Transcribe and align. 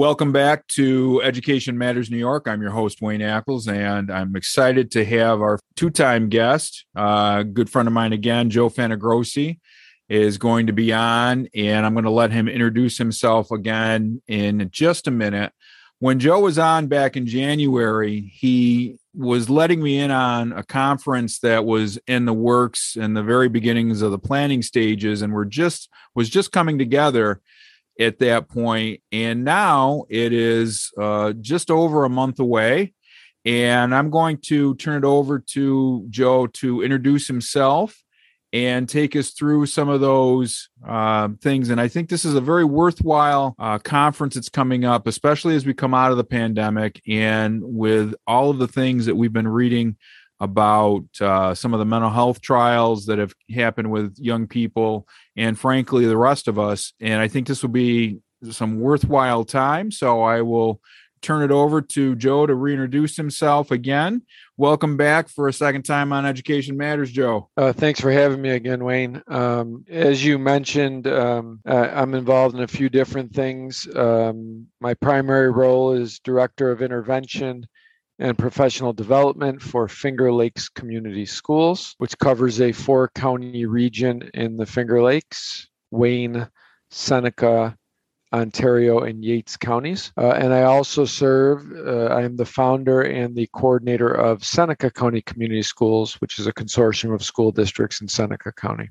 Welcome 0.00 0.32
back 0.32 0.66
to 0.68 1.20
Education 1.22 1.76
Matters 1.76 2.10
New 2.10 2.16
York. 2.16 2.48
I'm 2.48 2.62
your 2.62 2.70
host, 2.70 3.02
Wayne 3.02 3.20
Ackles, 3.20 3.68
and 3.70 4.10
I'm 4.10 4.34
excited 4.34 4.90
to 4.92 5.04
have 5.04 5.42
our 5.42 5.58
two 5.76 5.90
time 5.90 6.30
guest, 6.30 6.86
a 6.96 7.00
uh, 7.00 7.42
good 7.42 7.68
friend 7.68 7.86
of 7.86 7.92
mine 7.92 8.14
again, 8.14 8.48
Joe 8.48 8.70
Fantigrossi, 8.70 9.58
is 10.08 10.38
going 10.38 10.68
to 10.68 10.72
be 10.72 10.90
on, 10.90 11.48
and 11.54 11.84
I'm 11.84 11.92
going 11.92 12.06
to 12.06 12.10
let 12.10 12.32
him 12.32 12.48
introduce 12.48 12.96
himself 12.96 13.50
again 13.50 14.22
in 14.26 14.70
just 14.72 15.06
a 15.06 15.10
minute. 15.10 15.52
When 15.98 16.18
Joe 16.18 16.40
was 16.40 16.58
on 16.58 16.86
back 16.86 17.14
in 17.14 17.26
January, 17.26 18.22
he 18.22 18.96
was 19.14 19.50
letting 19.50 19.82
me 19.82 19.98
in 19.98 20.10
on 20.10 20.52
a 20.52 20.62
conference 20.62 21.40
that 21.40 21.66
was 21.66 21.98
in 22.06 22.24
the 22.24 22.32
works 22.32 22.96
in 22.96 23.12
the 23.12 23.22
very 23.22 23.50
beginnings 23.50 24.00
of 24.00 24.12
the 24.12 24.18
planning 24.18 24.62
stages 24.62 25.20
and 25.20 25.34
we're 25.34 25.44
just 25.44 25.90
was 26.14 26.30
just 26.30 26.52
coming 26.52 26.78
together 26.78 27.42
at 28.00 28.18
that 28.18 28.48
point. 28.48 29.02
And 29.12 29.44
now 29.44 30.04
it 30.08 30.32
is 30.32 30.90
uh, 30.98 31.34
just 31.40 31.70
over 31.70 32.04
a 32.04 32.10
month 32.10 32.40
away. 32.40 32.94
And 33.44 33.94
I'm 33.94 34.10
going 34.10 34.38
to 34.46 34.74
turn 34.76 35.04
it 35.04 35.06
over 35.06 35.38
to 35.38 36.06
Joe 36.10 36.46
to 36.46 36.82
introduce 36.82 37.26
himself 37.26 37.96
and 38.52 38.88
take 38.88 39.14
us 39.14 39.30
through 39.30 39.66
some 39.66 39.88
of 39.88 40.00
those 40.00 40.68
uh, 40.86 41.28
things. 41.40 41.70
And 41.70 41.80
I 41.80 41.88
think 41.88 42.08
this 42.08 42.24
is 42.24 42.34
a 42.34 42.40
very 42.40 42.64
worthwhile 42.64 43.54
uh, 43.58 43.78
conference 43.78 44.34
that's 44.34 44.48
coming 44.48 44.84
up, 44.84 45.06
especially 45.06 45.54
as 45.54 45.64
we 45.64 45.72
come 45.72 45.94
out 45.94 46.10
of 46.10 46.16
the 46.16 46.24
pandemic 46.24 47.00
and 47.06 47.62
with 47.62 48.14
all 48.26 48.50
of 48.50 48.58
the 48.58 48.68
things 48.68 49.06
that 49.06 49.14
we've 49.14 49.32
been 49.32 49.48
reading 49.48 49.96
about 50.40 51.04
uh, 51.20 51.54
some 51.54 51.74
of 51.74 51.78
the 51.78 51.84
mental 51.84 52.10
health 52.10 52.40
trials 52.40 53.06
that 53.06 53.18
have 53.18 53.34
happened 53.54 53.90
with 53.90 54.16
young 54.18 54.46
people 54.46 55.06
and 55.36 55.58
frankly 55.58 56.06
the 56.06 56.16
rest 56.16 56.48
of 56.48 56.58
us 56.58 56.92
and 57.00 57.20
i 57.20 57.28
think 57.28 57.46
this 57.46 57.62
will 57.62 57.70
be 57.70 58.18
some 58.50 58.80
worthwhile 58.80 59.44
time 59.44 59.90
so 59.90 60.22
i 60.22 60.40
will 60.40 60.80
turn 61.22 61.42
it 61.42 61.50
over 61.50 61.82
to 61.82 62.14
joe 62.16 62.46
to 62.46 62.54
reintroduce 62.54 63.16
himself 63.16 63.70
again. 63.70 64.22
Welcome 64.56 64.96
back 64.96 65.28
for 65.28 65.48
a 65.48 65.52
second 65.52 65.82
time 65.82 66.12
on 66.12 66.26
education 66.26 66.76
matters 66.76 67.10
joe. 67.10 67.50
Uh, 67.56 67.72
thanks 67.72 68.00
for 68.00 68.10
having 68.10 68.40
me 68.40 68.50
again 68.50 68.84
wayne. 68.84 69.22
Um, 69.28 69.84
as 69.88 70.24
you 70.24 70.38
mentioned 70.38 71.06
um, 71.06 71.60
i'm 71.66 72.14
involved 72.14 72.54
in 72.54 72.62
a 72.62 72.68
few 72.68 72.88
different 72.88 73.34
things. 73.34 73.86
Um, 73.94 74.66
my 74.80 74.94
primary 74.94 75.50
role 75.50 75.92
is 75.92 76.20
director 76.20 76.70
of 76.70 76.82
intervention 76.82 77.66
and 78.20 78.36
professional 78.36 78.92
development 78.92 79.62
for 79.62 79.88
Finger 79.88 80.30
Lakes 80.30 80.68
Community 80.68 81.24
Schools, 81.24 81.94
which 81.98 82.18
covers 82.18 82.60
a 82.60 82.70
four 82.70 83.08
county 83.08 83.64
region 83.64 84.30
in 84.34 84.58
the 84.58 84.66
Finger 84.66 85.02
Lakes, 85.02 85.68
Wayne, 85.90 86.46
Seneca, 86.90 87.74
Ontario, 88.32 89.00
and 89.00 89.24
Yates 89.24 89.56
counties. 89.56 90.12
Uh, 90.18 90.32
and 90.32 90.52
I 90.52 90.62
also 90.62 91.06
serve, 91.06 91.66
uh, 91.74 92.14
I 92.14 92.22
am 92.22 92.36
the 92.36 92.44
founder 92.44 93.00
and 93.00 93.34
the 93.34 93.48
coordinator 93.54 94.12
of 94.12 94.44
Seneca 94.44 94.90
County 94.90 95.22
Community 95.22 95.62
Schools, 95.62 96.14
which 96.20 96.38
is 96.38 96.46
a 96.46 96.52
consortium 96.52 97.14
of 97.14 97.24
school 97.24 97.50
districts 97.50 98.02
in 98.02 98.08
Seneca 98.08 98.52
County. 98.52 98.90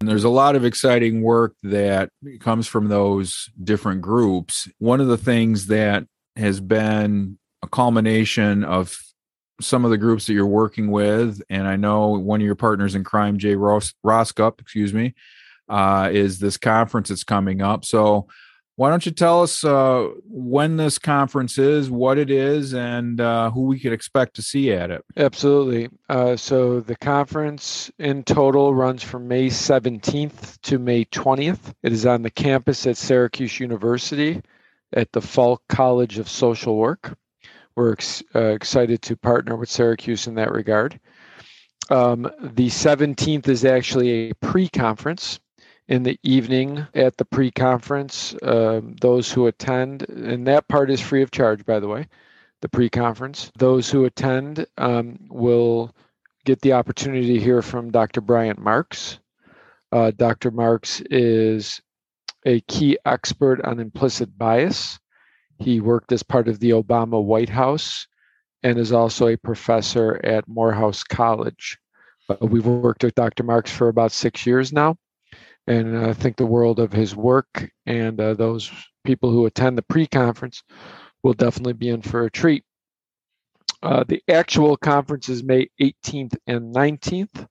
And 0.00 0.08
there's 0.08 0.24
a 0.24 0.30
lot 0.30 0.56
of 0.56 0.64
exciting 0.64 1.22
work 1.22 1.56
that 1.64 2.10
comes 2.38 2.68
from 2.68 2.88
those 2.88 3.50
different 3.62 4.00
groups. 4.00 4.68
One 4.78 5.00
of 5.00 5.08
the 5.08 5.18
things 5.18 5.66
that 5.66 6.06
has 6.36 6.60
been 6.60 7.38
a 7.62 7.68
culmination 7.68 8.64
of 8.64 8.96
some 9.60 9.84
of 9.84 9.90
the 9.90 9.98
groups 9.98 10.26
that 10.26 10.32
you're 10.32 10.46
working 10.46 10.90
with, 10.90 11.42
and 11.50 11.66
I 11.66 11.76
know 11.76 12.18
one 12.18 12.40
of 12.40 12.46
your 12.46 12.54
partners 12.54 12.94
in 12.94 13.04
crime, 13.04 13.38
Jay 13.38 13.54
Ros- 13.54 13.94
Roskup, 14.04 14.60
excuse 14.60 14.94
me, 14.94 15.14
uh, 15.68 16.08
is 16.12 16.38
this 16.38 16.56
conference 16.56 17.08
that's 17.08 17.24
coming 17.24 17.62
up. 17.62 17.84
So, 17.84 18.26
why 18.76 18.88
don't 18.88 19.04
you 19.04 19.12
tell 19.12 19.42
us 19.42 19.62
uh, 19.62 20.08
when 20.24 20.78
this 20.78 20.98
conference 20.98 21.58
is, 21.58 21.90
what 21.90 22.16
it 22.16 22.30
is, 22.30 22.72
and 22.72 23.20
uh, 23.20 23.50
who 23.50 23.64
we 23.64 23.78
could 23.78 23.92
expect 23.92 24.36
to 24.36 24.42
see 24.42 24.72
at 24.72 24.90
it? 24.90 25.04
Absolutely. 25.18 25.90
Uh, 26.08 26.34
so, 26.36 26.80
the 26.80 26.96
conference 26.96 27.90
in 27.98 28.24
total 28.24 28.74
runs 28.74 29.02
from 29.02 29.28
May 29.28 29.48
17th 29.48 30.58
to 30.62 30.78
May 30.78 31.04
20th. 31.04 31.74
It 31.82 31.92
is 31.92 32.06
on 32.06 32.22
the 32.22 32.30
campus 32.30 32.86
at 32.86 32.96
Syracuse 32.96 33.60
University 33.60 34.40
at 34.94 35.12
the 35.12 35.20
Falk 35.20 35.62
College 35.68 36.18
of 36.18 36.28
Social 36.28 36.76
Work 36.76 37.18
we're 37.80 37.92
ex- 37.92 38.22
uh, 38.34 38.48
excited 38.48 39.00
to 39.00 39.16
partner 39.16 39.56
with 39.56 39.70
Syracuse 39.70 40.26
in 40.26 40.34
that 40.34 40.52
regard. 40.52 41.00
Um, 41.88 42.30
the 42.38 42.68
17th 42.68 43.48
is 43.48 43.64
actually 43.64 44.30
a 44.30 44.34
pre 44.34 44.68
conference. 44.68 45.40
In 45.88 46.04
the 46.04 46.20
evening 46.22 46.86
at 46.94 47.16
the 47.16 47.24
pre 47.24 47.50
conference, 47.50 48.36
um, 48.44 48.94
those 49.00 49.32
who 49.32 49.48
attend, 49.48 50.08
and 50.08 50.46
that 50.46 50.68
part 50.68 50.88
is 50.88 51.00
free 51.00 51.22
of 51.22 51.32
charge, 51.32 51.64
by 51.64 51.80
the 51.80 51.88
way, 51.88 52.06
the 52.60 52.68
pre 52.68 52.88
conference, 52.88 53.50
those 53.58 53.90
who 53.90 54.04
attend 54.04 54.66
um, 54.78 55.18
will 55.28 55.92
get 56.44 56.60
the 56.60 56.74
opportunity 56.74 57.38
to 57.38 57.44
hear 57.44 57.60
from 57.60 57.90
Dr. 57.90 58.20
Bryant 58.20 58.60
Marks. 58.60 59.18
Uh, 59.90 60.12
Dr. 60.12 60.52
Marks 60.52 61.00
is 61.10 61.80
a 62.46 62.60
key 62.60 62.96
expert 63.04 63.60
on 63.64 63.80
implicit 63.80 64.38
bias 64.38 64.99
he 65.60 65.80
worked 65.80 66.10
as 66.10 66.22
part 66.22 66.48
of 66.48 66.58
the 66.58 66.70
Obama 66.70 67.22
White 67.22 67.50
House 67.50 68.06
and 68.62 68.78
is 68.78 68.92
also 68.92 69.28
a 69.28 69.36
professor 69.36 70.20
at 70.24 70.48
Morehouse 70.48 71.02
College. 71.02 71.78
Uh, 72.28 72.36
we've 72.40 72.66
worked 72.66 73.04
with 73.04 73.14
Dr. 73.14 73.42
Marks 73.42 73.70
for 73.70 73.88
about 73.88 74.12
six 74.12 74.46
years 74.46 74.72
now, 74.72 74.96
and 75.66 75.96
I 75.96 76.14
think 76.14 76.36
the 76.36 76.46
world 76.46 76.78
of 76.78 76.92
his 76.92 77.14
work 77.14 77.70
and 77.86 78.20
uh, 78.20 78.34
those 78.34 78.70
people 79.04 79.30
who 79.30 79.46
attend 79.46 79.76
the 79.76 79.82
pre 79.82 80.06
conference 80.06 80.62
will 81.22 81.34
definitely 81.34 81.74
be 81.74 81.90
in 81.90 82.02
for 82.02 82.24
a 82.24 82.30
treat. 82.30 82.64
Uh, 83.82 84.04
the 84.06 84.22
actual 84.28 84.76
conference 84.76 85.28
is 85.28 85.42
May 85.42 85.68
18th 85.80 86.36
and 86.46 86.74
19th. 86.74 87.46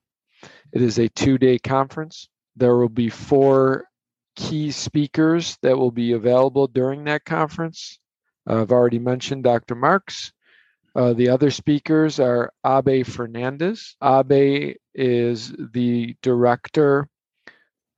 It 0.72 0.82
is 0.82 0.98
a 0.98 1.08
two 1.08 1.38
day 1.38 1.58
conference. 1.58 2.28
There 2.56 2.76
will 2.76 2.88
be 2.88 3.08
four 3.08 3.84
key 4.36 4.70
speakers 4.70 5.58
that 5.62 5.76
will 5.76 5.90
be 5.90 6.12
available 6.12 6.66
during 6.66 7.04
that 7.04 7.24
conference. 7.24 7.99
I've 8.50 8.72
already 8.72 8.98
mentioned 8.98 9.44
Dr. 9.44 9.74
Marks. 9.74 10.32
Uh, 10.96 11.12
the 11.12 11.28
other 11.28 11.50
speakers 11.50 12.18
are 12.18 12.52
Abe 12.66 13.06
Fernandez. 13.06 13.96
Abe 14.02 14.74
is 14.92 15.54
the 15.72 16.16
director 16.20 17.08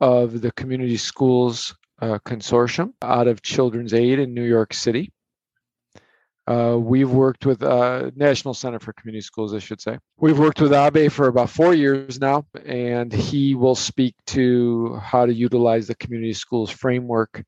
of 0.00 0.42
the 0.42 0.52
Community 0.52 0.98
Schools 0.98 1.74
uh, 2.02 2.18
Consortium 2.26 2.92
out 3.00 3.28
of 3.28 3.40
Children's 3.40 3.94
Aid 3.94 4.18
in 4.18 4.34
New 4.34 4.44
York 4.44 4.74
City. 4.74 5.10
Uh, 6.46 6.76
we've 6.78 7.10
worked 7.10 7.46
with 7.46 7.62
uh, 7.62 8.10
National 8.16 8.52
Center 8.52 8.80
for 8.80 8.92
Community 8.92 9.22
Schools, 9.22 9.54
I 9.54 9.60
should 9.60 9.80
say. 9.80 9.96
We've 10.18 10.38
worked 10.38 10.60
with 10.60 10.74
Abe 10.74 11.10
for 11.10 11.28
about 11.28 11.48
four 11.48 11.72
years 11.72 12.20
now, 12.20 12.44
and 12.66 13.12
he 13.12 13.54
will 13.54 13.76
speak 13.76 14.16
to 14.26 14.96
how 14.96 15.24
to 15.24 15.32
utilize 15.32 15.86
the 15.86 15.94
community 15.94 16.34
schools 16.34 16.68
framework 16.68 17.44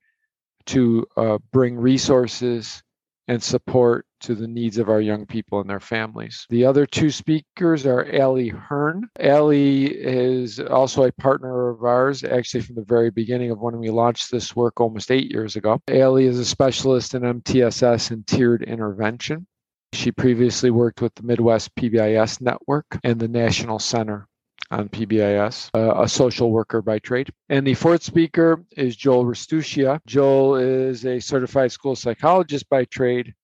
to 0.67 1.07
uh, 1.17 1.39
bring 1.53 1.77
resources 1.77 2.84
and 3.29 3.43
support 3.43 4.07
to 4.21 4.35
the 4.35 4.47
needs 4.47 4.79
of 4.79 4.89
our 4.89 5.01
young 5.01 5.27
people 5.27 5.61
and 5.61 5.69
their 5.69 5.81
families. 5.81 6.47
The 6.51 6.65
other 6.65 6.87
two 6.87 7.11
speakers 7.11 7.87
are 7.87 8.07
Allie 8.15 8.49
Hearn. 8.49 9.09
Allie 9.19 9.87
is 9.87 10.61
also 10.61 11.05
a 11.05 11.13
partner 11.13 11.71
of 11.71 11.85
ours, 11.85 12.25
actually 12.25 12.63
from 12.63 12.77
the 12.77 12.85
very 12.85 13.11
beginning 13.11 13.51
of 13.51 13.61
when 13.61 13.79
we 13.79 13.91
launched 13.91 14.31
this 14.31 14.55
work 14.55 14.81
almost 14.81 15.11
eight 15.11 15.31
years 15.31 15.57
ago. 15.57 15.81
Allie 15.89 16.27
is 16.27 16.39
a 16.39 16.45
specialist 16.45 17.15
in 17.15 17.23
MTSS 17.23 18.11
and 18.11 18.27
tiered 18.27 18.63
intervention. 18.63 19.47
She 19.93 20.11
previously 20.11 20.71
worked 20.71 21.01
with 21.01 21.15
the 21.15 21.23
Midwest 21.23 21.75
PBIS 21.77 22.41
Network 22.41 22.99
and 23.05 23.21
the 23.21 23.29
National 23.29 23.79
Center 23.79 24.27
on 24.71 24.89
PBIS, 24.89 25.71
uh, 25.75 26.03
a 26.03 26.09
social 26.09 26.51
worker 26.51 26.83
by 26.83 26.99
trade. 26.99 27.31
And 27.49 27.67
the 27.67 27.75
fourth 27.75 28.03
speaker 28.03 28.65
is 28.77 28.97
Joel 28.97 29.25
Ristuccia. 29.25 30.01
Joel 30.07 30.57
is 30.57 31.05
a 31.05 31.21
certified 31.21 31.73
school 31.73 31.97
psychologist 31.97 32.69
by 32.69 32.85
trade, 32.85 33.35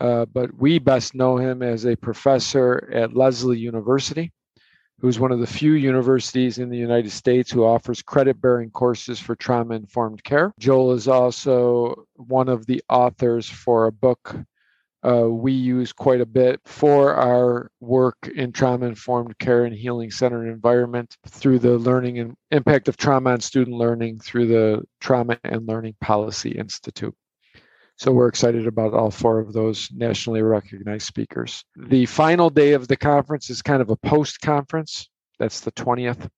uh, 0.00 0.26
but 0.26 0.54
we 0.54 0.78
best 0.78 1.14
know 1.14 1.36
him 1.36 1.62
as 1.62 1.84
a 1.84 1.96
professor 1.96 2.90
at 2.92 3.16
Lesley 3.16 3.58
University, 3.58 4.32
who's 5.00 5.18
one 5.18 5.32
of 5.32 5.40
the 5.40 5.46
few 5.46 5.72
universities 5.72 6.58
in 6.58 6.68
the 6.68 6.78
United 6.78 7.10
States 7.10 7.50
who 7.50 7.64
offers 7.64 8.02
credit 8.02 8.40
bearing 8.40 8.70
courses 8.70 9.18
for 9.18 9.34
trauma 9.34 9.74
informed 9.74 10.22
care. 10.24 10.52
Joel 10.58 10.92
is 10.92 11.08
also 11.08 12.06
one 12.14 12.48
of 12.48 12.66
the 12.66 12.82
authors 12.88 13.48
for 13.48 13.86
a 13.86 13.92
book 13.92 14.36
uh, 15.02 15.28
we 15.28 15.52
use 15.52 15.92
quite 15.92 16.20
a 16.20 16.26
bit 16.26 16.60
for 16.64 17.14
our 17.14 17.70
work 17.80 18.16
in 18.34 18.52
trauma 18.52 18.86
informed 18.86 19.38
care 19.38 19.64
and 19.64 19.74
healing 19.74 20.10
centered 20.10 20.46
environment 20.46 21.16
through 21.26 21.58
the 21.58 21.78
learning 21.78 22.18
and 22.18 22.34
impact 22.50 22.88
of 22.88 22.96
trauma 22.96 23.30
on 23.30 23.40
student 23.40 23.76
learning 23.76 24.18
through 24.18 24.46
the 24.46 24.82
Trauma 25.00 25.38
and 25.44 25.66
Learning 25.66 25.94
Policy 26.00 26.50
Institute. 26.50 27.14
So 27.96 28.12
we're 28.12 28.28
excited 28.28 28.66
about 28.66 28.94
all 28.94 29.10
four 29.10 29.38
of 29.38 29.52
those 29.52 29.90
nationally 29.92 30.42
recognized 30.42 31.06
speakers. 31.06 31.64
The 31.76 32.06
final 32.06 32.48
day 32.48 32.72
of 32.72 32.88
the 32.88 32.96
conference 32.96 33.50
is 33.50 33.60
kind 33.60 33.82
of 33.82 33.90
a 33.90 33.96
post 33.96 34.40
conference. 34.40 35.08
That's 35.38 35.60
the 35.60 35.72
20th. 35.72 36.28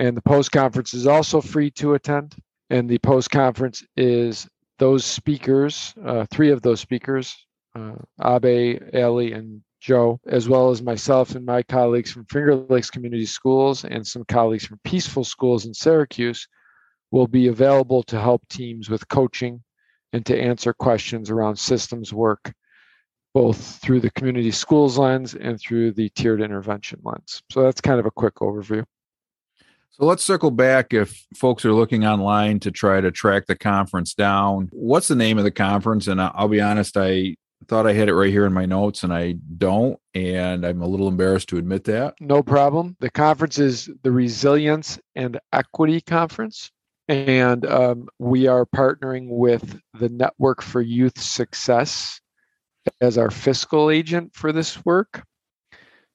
And 0.00 0.16
the 0.16 0.22
post 0.22 0.52
conference 0.52 0.94
is 0.94 1.06
also 1.06 1.40
free 1.40 1.70
to 1.72 1.94
attend. 1.94 2.36
And 2.70 2.88
the 2.88 2.98
post 2.98 3.30
conference 3.30 3.84
is 3.96 4.48
those 4.78 5.04
speakers, 5.04 5.94
uh, 6.04 6.26
three 6.30 6.50
of 6.50 6.62
those 6.62 6.80
speakers, 6.80 7.36
Uh, 7.74 7.94
Abe, 8.24 8.82
Ali, 8.94 9.32
and 9.32 9.62
Joe, 9.80 10.20
as 10.26 10.48
well 10.48 10.70
as 10.70 10.82
myself 10.82 11.34
and 11.34 11.46
my 11.46 11.62
colleagues 11.62 12.10
from 12.10 12.24
Finger 12.26 12.56
Lakes 12.56 12.90
Community 12.90 13.26
Schools 13.26 13.84
and 13.84 14.06
some 14.06 14.24
colleagues 14.24 14.66
from 14.66 14.80
Peaceful 14.84 15.24
Schools 15.24 15.66
in 15.66 15.74
Syracuse, 15.74 16.48
will 17.10 17.26
be 17.28 17.48
available 17.48 18.02
to 18.04 18.20
help 18.20 18.46
teams 18.48 18.90
with 18.90 19.06
coaching 19.08 19.62
and 20.12 20.26
to 20.26 20.40
answer 20.40 20.72
questions 20.72 21.30
around 21.30 21.56
systems 21.56 22.12
work, 22.12 22.52
both 23.34 23.78
through 23.80 24.00
the 24.00 24.10
community 24.10 24.50
schools 24.50 24.98
lens 24.98 25.34
and 25.34 25.60
through 25.60 25.92
the 25.92 26.08
tiered 26.10 26.42
intervention 26.42 27.00
lens. 27.02 27.42
So 27.50 27.62
that's 27.62 27.80
kind 27.80 28.00
of 28.00 28.06
a 28.06 28.10
quick 28.10 28.36
overview. 28.36 28.84
So 29.90 30.04
let's 30.04 30.22
circle 30.22 30.50
back 30.50 30.94
if 30.94 31.26
folks 31.34 31.64
are 31.64 31.72
looking 31.72 32.06
online 32.06 32.60
to 32.60 32.70
try 32.70 33.00
to 33.00 33.10
track 33.10 33.46
the 33.46 33.56
conference 33.56 34.14
down. 34.14 34.68
What's 34.72 35.08
the 35.08 35.16
name 35.16 35.38
of 35.38 35.44
the 35.44 35.50
conference? 35.50 36.06
And 36.06 36.20
I'll 36.20 36.48
be 36.48 36.60
honest, 36.60 36.96
I 36.96 37.36
thought 37.68 37.86
I 37.86 37.92
had 37.92 38.08
it 38.08 38.14
right 38.14 38.30
here 38.30 38.46
in 38.46 38.52
my 38.52 38.66
notes 38.66 39.04
and 39.04 39.12
I 39.12 39.34
don't. 39.58 40.00
And 40.14 40.64
I'm 40.64 40.80
a 40.80 40.86
little 40.86 41.08
embarrassed 41.08 41.48
to 41.50 41.58
admit 41.58 41.84
that. 41.84 42.14
No 42.20 42.42
problem. 42.42 42.96
The 43.00 43.10
conference 43.10 43.58
is 43.58 43.90
the 44.02 44.10
Resilience 44.10 44.98
and 45.14 45.38
Equity 45.52 46.00
Conference. 46.00 46.70
And 47.08 47.66
um, 47.66 48.08
we 48.18 48.46
are 48.46 48.64
partnering 48.66 49.28
with 49.28 49.78
the 49.94 50.08
Network 50.08 50.62
for 50.62 50.80
Youth 50.80 51.20
Success 51.20 52.20
as 53.00 53.18
our 53.18 53.30
fiscal 53.30 53.90
agent 53.90 54.34
for 54.34 54.52
this 54.52 54.84
work. 54.84 55.22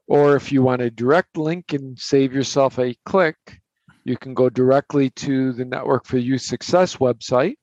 Or 0.08 0.36
if 0.36 0.52
you 0.52 0.64
want 0.64 0.82
a 0.82 0.90
direct 0.90 1.38
link 1.38 1.74
and 1.74 1.98
save 1.98 2.34
yourself 2.34 2.80
a 2.80 2.96
click, 3.06 3.38
you 4.04 4.18
can 4.18 4.34
go 4.34 4.50
directly 4.50 5.12
to 5.12 5.54
the 5.54 5.66
Network 5.66 6.06
for 6.06 6.18
Youth 6.18 6.42
Success 6.42 6.98
website, 6.98 7.56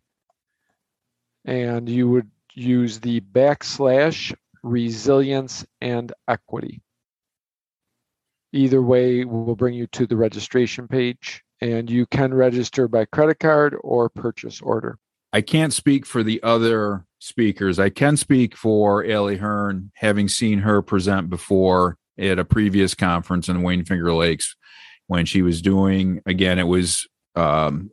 and 1.44 1.88
you 1.88 2.08
would 2.08 2.30
use 2.54 3.00
the 3.00 3.20
backslash 3.20 4.34
resilience 4.62 5.66
and 5.80 6.12
equity. 6.28 6.80
Either 8.52 8.82
way 8.82 9.24
will 9.24 9.56
bring 9.56 9.74
you 9.74 9.86
to 9.88 10.06
the 10.06 10.16
registration 10.16 10.88
page 10.88 11.42
and 11.60 11.90
you 11.90 12.06
can 12.06 12.32
register 12.32 12.88
by 12.88 13.04
credit 13.04 13.38
card 13.38 13.76
or 13.82 14.08
purchase 14.08 14.60
order. 14.60 14.98
I 15.32 15.42
can't 15.42 15.72
speak 15.72 16.06
for 16.06 16.22
the 16.22 16.42
other 16.42 17.04
speakers. 17.18 17.78
I 17.78 17.90
can 17.90 18.16
speak 18.16 18.56
for 18.56 19.04
Ellie 19.04 19.36
Hearn, 19.36 19.92
having 19.94 20.26
seen 20.26 20.60
her 20.60 20.82
present 20.82 21.30
before 21.30 21.96
at 22.18 22.38
a 22.38 22.44
previous 22.44 22.94
conference 22.94 23.48
in 23.48 23.62
Wayne 23.62 23.84
Finger 23.84 24.12
Lakes 24.12 24.56
when 25.06 25.26
she 25.26 25.42
was 25.42 25.62
doing, 25.62 26.20
again, 26.26 26.58
it 26.58 26.66
was 26.66 27.06
um, 27.36 27.90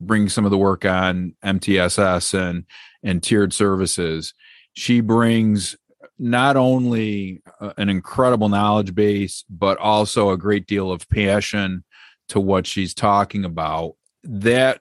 bring 0.00 0.28
some 0.28 0.44
of 0.44 0.50
the 0.50 0.58
work 0.58 0.84
on 0.84 1.34
MTSS 1.44 2.34
and 2.38 2.64
and 3.02 3.22
tiered 3.22 3.52
services. 3.52 4.34
She 4.72 5.00
brings 5.00 5.76
not 6.18 6.56
only 6.56 7.42
an 7.76 7.88
incredible 7.88 8.48
knowledge 8.48 8.94
base, 8.94 9.44
but 9.48 9.78
also 9.78 10.30
a 10.30 10.38
great 10.38 10.66
deal 10.66 10.90
of 10.90 11.08
passion 11.08 11.84
to 12.28 12.40
what 12.40 12.66
she's 12.66 12.94
talking 12.94 13.44
about. 13.44 13.94
That 14.24 14.80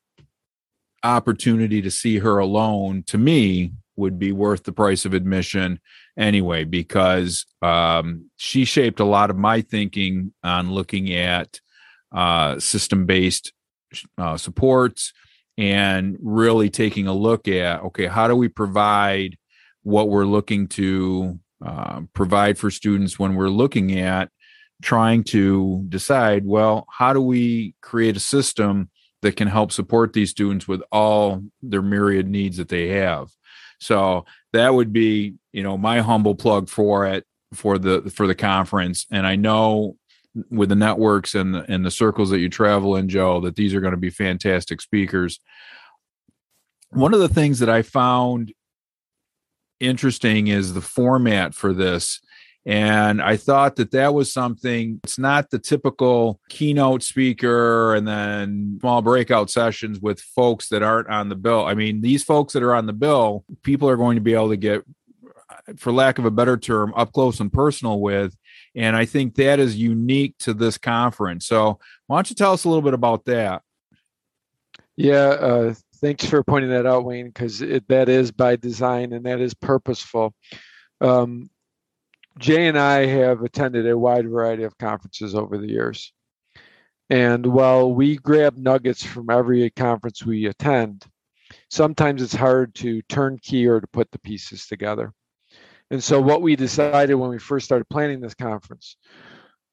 opportunity 1.03 1.81
to 1.81 1.91
see 1.91 2.17
her 2.19 2.39
alone, 2.39 3.03
to 3.07 3.17
me, 3.17 3.73
would 3.95 4.19
be 4.19 4.31
worth 4.31 4.63
the 4.63 4.71
price 4.71 5.05
of 5.05 5.13
admission 5.13 5.79
anyway, 6.17 6.63
because 6.63 7.45
um, 7.61 8.29
she 8.37 8.65
shaped 8.65 8.99
a 8.99 9.05
lot 9.05 9.29
of 9.29 9.37
my 9.37 9.61
thinking 9.61 10.33
on 10.43 10.71
looking 10.71 11.13
at 11.13 11.59
uh, 12.11 12.59
system 12.59 13.05
based 13.05 13.53
uh, 14.17 14.37
supports 14.37 15.13
and 15.57 16.17
really 16.21 16.69
taking 16.69 17.07
a 17.07 17.13
look 17.13 17.47
at 17.47 17.81
okay 17.81 18.05
how 18.05 18.27
do 18.27 18.35
we 18.35 18.47
provide 18.47 19.37
what 19.87 20.09
we're 20.09 20.25
looking 20.25 20.67
to 20.67 21.39
uh, 21.65 22.01
provide 22.13 22.57
for 22.57 22.69
students 22.69 23.17
when 23.17 23.35
we're 23.35 23.47
looking 23.47 23.97
at 23.97 24.29
trying 24.81 25.23
to 25.23 25.83
decide 25.87 26.45
well 26.45 26.85
how 26.91 27.13
do 27.13 27.21
we 27.21 27.73
create 27.81 28.17
a 28.17 28.19
system 28.19 28.89
that 29.21 29.35
can 29.35 29.47
help 29.47 29.71
support 29.71 30.13
these 30.13 30.29
students 30.29 30.67
with 30.67 30.83
all 30.91 31.41
their 31.63 31.81
myriad 31.81 32.27
needs 32.27 32.57
that 32.57 32.67
they 32.67 32.89
have 32.89 33.29
so 33.79 34.25
that 34.51 34.73
would 34.73 34.91
be 34.91 35.33
you 35.53 35.63
know 35.63 35.77
my 35.77 36.01
humble 36.01 36.35
plug 36.35 36.67
for 36.69 37.07
it 37.07 37.25
for 37.53 37.79
the 37.79 38.01
for 38.13 38.27
the 38.27 38.35
conference 38.35 39.07
and 39.09 39.25
i 39.25 39.35
know 39.35 39.95
with 40.51 40.69
the 40.69 40.75
networks 40.75 41.33
and 41.33 41.55
the, 41.55 41.65
and 41.71 41.83
the 41.83 41.89
circles 41.89 42.29
that 42.29 42.39
you 42.39 42.47
travel 42.47 42.95
in, 42.95 43.09
Joe, 43.09 43.41
that 43.41 43.55
these 43.55 43.73
are 43.73 43.81
going 43.81 43.91
to 43.91 43.97
be 43.97 44.11
fantastic 44.11 44.81
speakers. 44.81 45.39
One 46.89 47.13
of 47.13 47.19
the 47.19 47.29
things 47.29 47.57
that 47.57 47.69
I 47.69 47.81
found 47.81 48.53
interesting 49.79 50.47
is 50.47 50.73
the 50.73 50.81
format 50.81 51.53
for 51.53 51.73
this. 51.73 52.21
And 52.65 53.21
I 53.21 53.37
thought 53.37 53.77
that 53.77 53.91
that 53.91 54.13
was 54.13 54.31
something, 54.33 54.99
it's 55.05 55.17
not 55.17 55.49
the 55.49 55.57
typical 55.57 56.41
keynote 56.49 57.01
speaker 57.01 57.95
and 57.95 58.05
then 58.05 58.77
small 58.81 59.01
breakout 59.01 59.49
sessions 59.49 60.01
with 60.01 60.19
folks 60.19 60.67
that 60.69 60.83
aren't 60.83 61.07
on 61.07 61.29
the 61.29 61.35
bill. 61.35 61.65
I 61.65 61.75
mean, 61.75 62.01
these 62.01 62.25
folks 62.25 62.51
that 62.53 62.63
are 62.63 62.75
on 62.75 62.85
the 62.85 62.91
bill, 62.91 63.45
people 63.63 63.87
are 63.87 63.95
going 63.95 64.15
to 64.15 64.21
be 64.21 64.33
able 64.33 64.49
to 64.49 64.57
get, 64.57 64.83
for 65.77 65.93
lack 65.93 66.19
of 66.19 66.25
a 66.25 66.31
better 66.31 66.57
term, 66.57 66.93
up 66.97 67.13
close 67.13 67.39
and 67.39 67.53
personal 67.53 68.01
with. 68.01 68.35
And 68.75 68.97
I 68.97 69.05
think 69.05 69.35
that 69.35 69.59
is 69.59 69.77
unique 69.77 70.37
to 70.39 70.53
this 70.53 70.77
conference. 70.77 71.47
So, 71.47 71.79
why 72.07 72.17
don't 72.17 72.29
you 72.29 72.35
tell 72.35 72.51
us 72.51 72.65
a 72.65 72.69
little 72.69 72.81
bit 72.81 72.93
about 72.93 73.23
that? 73.25 73.61
Yeah, 74.97 75.29
uh, 75.29 75.73
thanks 75.99 76.25
for 76.25 76.43
pointing 76.43 76.71
that 76.71 76.85
out, 76.85 77.05
Wayne, 77.05 77.27
because 77.27 77.59
that 77.59 78.09
is 78.09 78.31
by 78.31 78.55
design 78.55 79.13
and 79.13 79.25
that 79.25 79.41
is 79.41 79.53
purposeful. 79.53 80.33
Um, 81.01 81.49
Jay 82.39 82.67
and 82.67 82.77
I 82.77 83.05
have 83.05 83.41
attended 83.41 83.87
a 83.87 83.97
wide 83.97 84.29
variety 84.29 84.63
of 84.63 84.77
conferences 84.77 85.35
over 85.35 85.57
the 85.57 85.69
years. 85.69 86.13
And 87.09 87.45
while 87.45 87.93
we 87.93 88.17
grab 88.17 88.57
nuggets 88.57 89.03
from 89.03 89.29
every 89.29 89.69
conference 89.71 90.25
we 90.25 90.45
attend, 90.45 91.05
sometimes 91.69 92.21
it's 92.21 92.35
hard 92.35 92.75
to 92.75 93.01
turn 93.03 93.39
key 93.41 93.67
or 93.67 93.79
to 93.79 93.87
put 93.87 94.11
the 94.11 94.19
pieces 94.19 94.67
together. 94.67 95.13
And 95.89 96.03
so 96.03 96.21
what 96.21 96.41
we 96.41 96.55
decided 96.55 97.15
when 97.15 97.29
we 97.29 97.39
first 97.39 97.65
started 97.65 97.87
planning 97.89 98.19
this 98.19 98.35
conference 98.35 98.97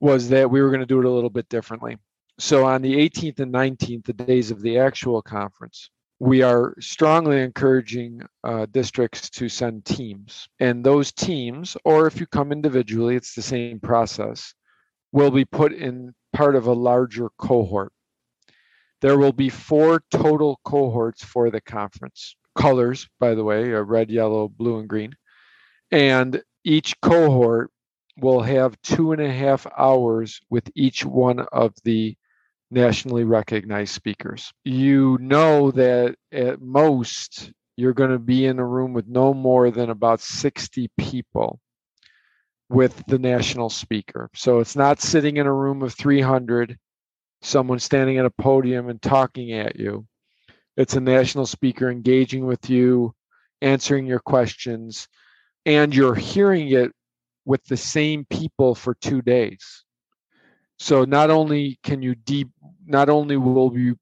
was 0.01 0.29
that 0.29 0.51
we 0.51 0.63
were 0.63 0.69
going 0.69 0.81
to 0.81 0.87
do 0.87 1.01
it 1.01 1.05
a 1.05 1.11
little 1.11 1.31
bit 1.31 1.49
differently. 1.49 1.99
So 2.39 2.65
on 2.65 2.83
the 2.83 2.95
18th 2.95 3.41
and 3.41 3.53
19th, 3.53 4.05
the 4.05 4.13
days 4.13 4.51
of 4.51 4.63
the 4.63 4.79
actual 4.79 5.23
conference, 5.23 5.91
we 6.21 6.43
are 6.43 6.75
strongly 6.81 7.43
encouraging 7.43 8.23
uh, 8.45 8.67
districts 8.71 9.29
to 9.31 9.49
send 9.49 9.85
teams. 9.85 10.49
And 10.61 10.85
those 10.85 11.13
teams, 11.13 11.77
or 11.85 12.07
if 12.07 12.21
you 12.21 12.27
come 12.27 12.53
individually, 12.53 13.17
it's 13.17 13.35
the 13.35 13.43
same 13.43 13.81
process, 13.81 14.55
will 15.13 15.31
be 15.31 15.45
put 15.45 15.73
in 15.73 16.15
part 16.33 16.57
of 16.57 16.67
a 16.67 16.73
larger 16.73 17.31
cohort. 17.39 17.93
There 19.01 19.19
will 19.19 19.33
be 19.33 19.51
four 19.51 20.03
total 20.11 20.61
cohorts 20.65 21.25
for 21.25 21.51
the 21.51 21.61
conference. 21.61 22.37
Colors, 22.55 23.09
by 23.19 23.35
the 23.35 23.45
way, 23.45 23.71
are 23.73 23.85
red, 23.85 24.11
yellow, 24.11 24.49
blue, 24.49 24.79
and 24.79 24.89
green. 24.89 25.15
And 25.91 26.43
each 26.65 26.99
cohort 27.01 27.71
will 28.17 28.41
have 28.41 28.81
two 28.83 29.13
and 29.13 29.21
a 29.21 29.31
half 29.31 29.67
hours 29.77 30.41
with 30.49 30.71
each 30.75 31.05
one 31.05 31.41
of 31.53 31.75
the 31.85 32.17
nationally 32.75 33.25
recognized 33.25 33.95
speakers. 33.95 34.53
You 34.65 35.17
know 35.21 35.71
that 35.71 36.17
at 36.33 36.61
most 36.61 37.53
you're 37.77 37.95
going 37.95 38.11
to 38.11 38.19
be 38.19 38.47
in 38.47 38.59
a 38.59 38.67
room 38.67 38.93
with 38.93 39.09
no 39.09 39.33
more 39.33 39.71
than 39.71 39.91
about 39.91 40.21
60 40.21 40.91
people 40.99 41.61
with 42.69 43.03
the 43.07 43.19
national 43.19 43.71
speaker. 43.71 44.31
So 44.35 44.61
it's 44.61 44.77
not 44.77 45.01
sitting 45.01 45.37
in 45.37 45.47
a 45.47 45.53
room 45.53 45.83
of 45.83 45.95
300, 45.95 46.79
someone 47.43 47.79
standing 47.79 48.19
at 48.19 48.27
a 48.27 48.31
podium 48.31 48.89
and 48.89 49.01
talking 49.01 49.53
at 49.53 49.77
you. 49.77 50.07
It's 50.77 50.95
a 50.95 51.01
national 51.01 51.47
speaker 51.47 51.91
engaging 51.91 52.47
with 52.47 52.69
you, 52.69 53.15
answering 53.63 54.07
your 54.07 54.21
questions, 54.21 55.09
and 55.67 55.95
you're 55.95 56.15
hearing 56.15 56.71
it 56.71 56.93
with 57.45 57.65
the 57.65 57.77
same 57.77 58.25
people 58.29 58.75
for 58.75 58.95
two 58.95 59.23
days. 59.23 59.85
So 60.79 61.05
not 61.05 61.31
only 61.31 61.79
can 61.83 62.03
you 62.03 62.15
deep, 62.15 62.49
not 62.87 63.09
only 63.09 63.37
will 63.37 63.71
we 63.71 63.95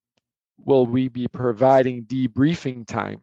will 0.64 0.86
we 0.86 1.08
be 1.08 1.26
providing 1.28 2.04
debriefing 2.04 2.86
time 2.86 3.22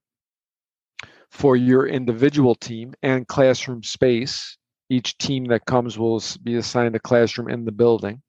for 1.31 1.55
your 1.55 1.87
individual 1.87 2.55
team 2.55 2.93
and 3.03 3.27
classroom 3.27 3.83
space. 3.83 4.57
Each 4.89 5.17
team 5.17 5.45
that 5.45 5.65
comes 5.65 5.97
will 5.97 6.21
be 6.43 6.55
assigned 6.55 6.95
a 6.95 6.99
classroom 6.99 7.49
in 7.49 7.63
the 7.63 7.71
building. 7.71 8.21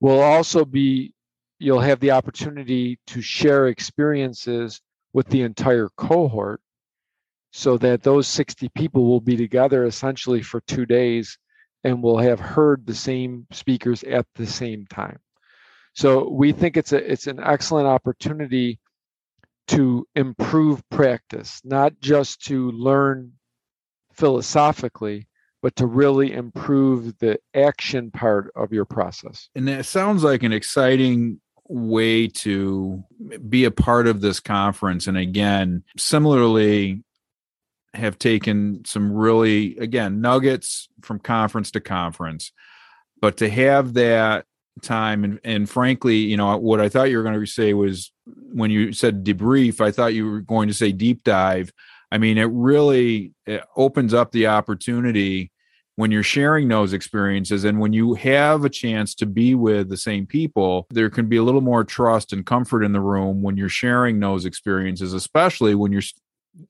We'll 0.00 0.20
also 0.20 0.64
be, 0.64 1.12
you'll 1.58 1.80
have 1.80 2.00
the 2.00 2.12
opportunity 2.12 2.98
to 3.08 3.20
share 3.20 3.66
experiences 3.66 4.80
with 5.12 5.26
the 5.28 5.42
entire 5.42 5.88
cohort 5.96 6.60
so 7.52 7.76
that 7.78 8.02
those 8.02 8.28
60 8.28 8.68
people 8.70 9.04
will 9.04 9.20
be 9.20 9.36
together 9.36 9.84
essentially 9.84 10.40
for 10.40 10.60
two 10.62 10.86
days 10.86 11.36
and 11.82 12.02
will 12.02 12.18
have 12.18 12.38
heard 12.38 12.86
the 12.86 12.94
same 12.94 13.46
speakers 13.50 14.04
at 14.04 14.26
the 14.36 14.46
same 14.46 14.86
time. 14.86 15.18
So 15.94 16.28
we 16.28 16.52
think 16.52 16.76
it's 16.76 16.92
a 16.92 17.12
it's 17.12 17.26
an 17.26 17.40
excellent 17.40 17.86
opportunity 17.86 18.78
to 19.68 20.06
improve 20.14 20.82
practice, 20.90 21.60
not 21.64 22.00
just 22.00 22.44
to 22.46 22.70
learn 22.72 23.32
philosophically, 24.12 25.28
but 25.62 25.76
to 25.76 25.86
really 25.86 26.32
improve 26.32 27.18
the 27.18 27.38
action 27.54 28.10
part 28.10 28.50
of 28.56 28.72
your 28.72 28.84
process. 28.84 29.48
And 29.54 29.68
that 29.68 29.86
sounds 29.86 30.24
like 30.24 30.42
an 30.42 30.52
exciting 30.52 31.40
way 31.68 32.26
to 32.26 33.04
be 33.48 33.64
a 33.64 33.70
part 33.70 34.06
of 34.06 34.20
this 34.20 34.40
conference. 34.40 35.06
And 35.06 35.16
again, 35.16 35.84
similarly, 35.96 37.04
have 37.94 38.18
taken 38.18 38.84
some 38.84 39.12
really, 39.12 39.76
again, 39.78 40.20
nuggets 40.20 40.88
from 41.02 41.18
conference 41.18 41.70
to 41.72 41.80
conference. 41.80 42.52
But 43.20 43.36
to 43.38 43.50
have 43.50 43.94
that 43.94 44.46
time 44.82 45.24
and, 45.24 45.40
and 45.44 45.68
frankly, 45.68 46.16
you 46.16 46.36
know, 46.36 46.56
what 46.56 46.80
I 46.80 46.88
thought 46.88 47.10
you 47.10 47.16
were 47.16 47.22
going 47.22 47.38
to 47.38 47.46
say 47.46 47.74
was 47.74 48.12
when 48.52 48.70
you 48.70 48.92
said 48.92 49.24
debrief, 49.24 49.80
I 49.80 49.90
thought 49.90 50.14
you 50.14 50.30
were 50.30 50.40
going 50.40 50.68
to 50.68 50.74
say 50.74 50.92
deep 50.92 51.24
dive. 51.24 51.72
I 52.12 52.18
mean, 52.18 52.38
it 52.38 52.50
really 52.52 53.32
it 53.46 53.62
opens 53.76 54.14
up 54.14 54.32
the 54.32 54.48
opportunity 54.48 55.52
when 55.96 56.10
you're 56.10 56.22
sharing 56.22 56.68
those 56.68 56.94
experiences 56.94 57.64
and 57.64 57.78
when 57.78 57.92
you 57.92 58.14
have 58.14 58.64
a 58.64 58.70
chance 58.70 59.14
to 59.14 59.26
be 59.26 59.54
with 59.54 59.90
the 59.90 59.96
same 59.98 60.26
people, 60.26 60.86
there 60.90 61.10
can 61.10 61.28
be 61.28 61.36
a 61.36 61.42
little 61.42 61.60
more 61.60 61.84
trust 61.84 62.32
and 62.32 62.46
comfort 62.46 62.82
in 62.82 62.92
the 62.92 63.00
room 63.00 63.42
when 63.42 63.56
you're 63.56 63.68
sharing 63.68 64.18
those 64.18 64.46
experiences, 64.46 65.12
especially 65.12 65.74
when 65.74 65.92
you're 65.92 66.02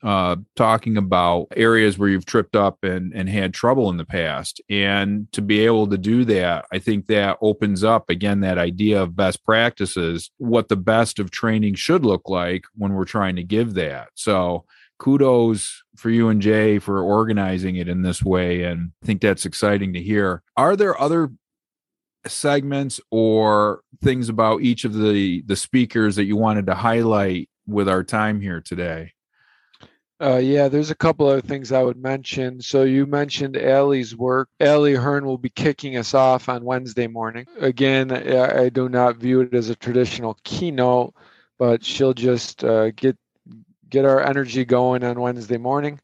uh, 0.02 0.36
talking 0.56 0.96
about 0.96 1.48
areas 1.56 1.98
where 1.98 2.08
you've 2.08 2.26
tripped 2.26 2.56
up 2.56 2.78
and, 2.82 3.12
and 3.14 3.28
had 3.28 3.54
trouble 3.54 3.90
in 3.90 3.96
the 3.96 4.04
past. 4.04 4.60
And 4.68 5.30
to 5.32 5.42
be 5.42 5.60
able 5.60 5.86
to 5.88 5.98
do 5.98 6.24
that, 6.26 6.66
I 6.72 6.78
think 6.78 7.06
that 7.06 7.38
opens 7.40 7.84
up 7.84 8.10
again 8.10 8.40
that 8.40 8.58
idea 8.58 9.02
of 9.02 9.16
best 9.16 9.44
practices, 9.44 10.30
what 10.38 10.68
the 10.68 10.76
best 10.76 11.18
of 11.18 11.30
training 11.30 11.74
should 11.74 12.04
look 12.04 12.28
like 12.28 12.64
when 12.76 12.92
we're 12.94 13.04
trying 13.04 13.36
to 13.36 13.42
give 13.42 13.74
that. 13.74 14.08
So 14.14 14.64
kudos 14.98 15.82
for 15.96 16.10
you 16.10 16.28
and 16.28 16.40
Jay 16.40 16.78
for 16.78 17.02
organizing 17.02 17.76
it 17.76 17.88
in 17.88 18.02
this 18.02 18.22
way. 18.22 18.64
And 18.64 18.92
I 19.02 19.06
think 19.06 19.20
that's 19.20 19.46
exciting 19.46 19.92
to 19.94 20.02
hear. 20.02 20.42
Are 20.56 20.76
there 20.76 21.00
other 21.00 21.30
segments 22.26 23.00
or 23.10 23.80
things 24.02 24.28
about 24.28 24.60
each 24.60 24.84
of 24.84 24.92
the 24.92 25.42
the 25.46 25.56
speakers 25.56 26.16
that 26.16 26.24
you 26.24 26.36
wanted 26.36 26.66
to 26.66 26.74
highlight 26.74 27.48
with 27.66 27.88
our 27.88 28.04
time 28.04 28.40
here 28.40 28.60
today? 28.60 29.12
Uh, 30.20 30.36
yeah, 30.36 30.68
there's 30.68 30.90
a 30.90 30.94
couple 30.94 31.26
other 31.26 31.40
things 31.40 31.72
I 31.72 31.82
would 31.82 31.96
mention. 31.96 32.60
So 32.60 32.82
you 32.82 33.06
mentioned 33.06 33.56
Allie's 33.56 34.14
work. 34.14 34.50
Allie 34.60 34.94
Hearn 34.94 35.24
will 35.24 35.38
be 35.38 35.48
kicking 35.48 35.96
us 35.96 36.12
off 36.12 36.50
on 36.50 36.62
Wednesday 36.62 37.06
morning. 37.06 37.46
Again, 37.58 38.12
I 38.12 38.68
do 38.68 38.90
not 38.90 39.16
view 39.16 39.40
it 39.40 39.54
as 39.54 39.70
a 39.70 39.76
traditional 39.76 40.36
keynote, 40.44 41.14
but 41.58 41.82
she'll 41.82 42.12
just 42.12 42.62
uh, 42.64 42.90
get 42.90 43.16
get 43.88 44.04
our 44.04 44.20
energy 44.20 44.64
going 44.66 45.04
on 45.04 45.18
Wednesday 45.18 45.56
morning. 45.56 45.98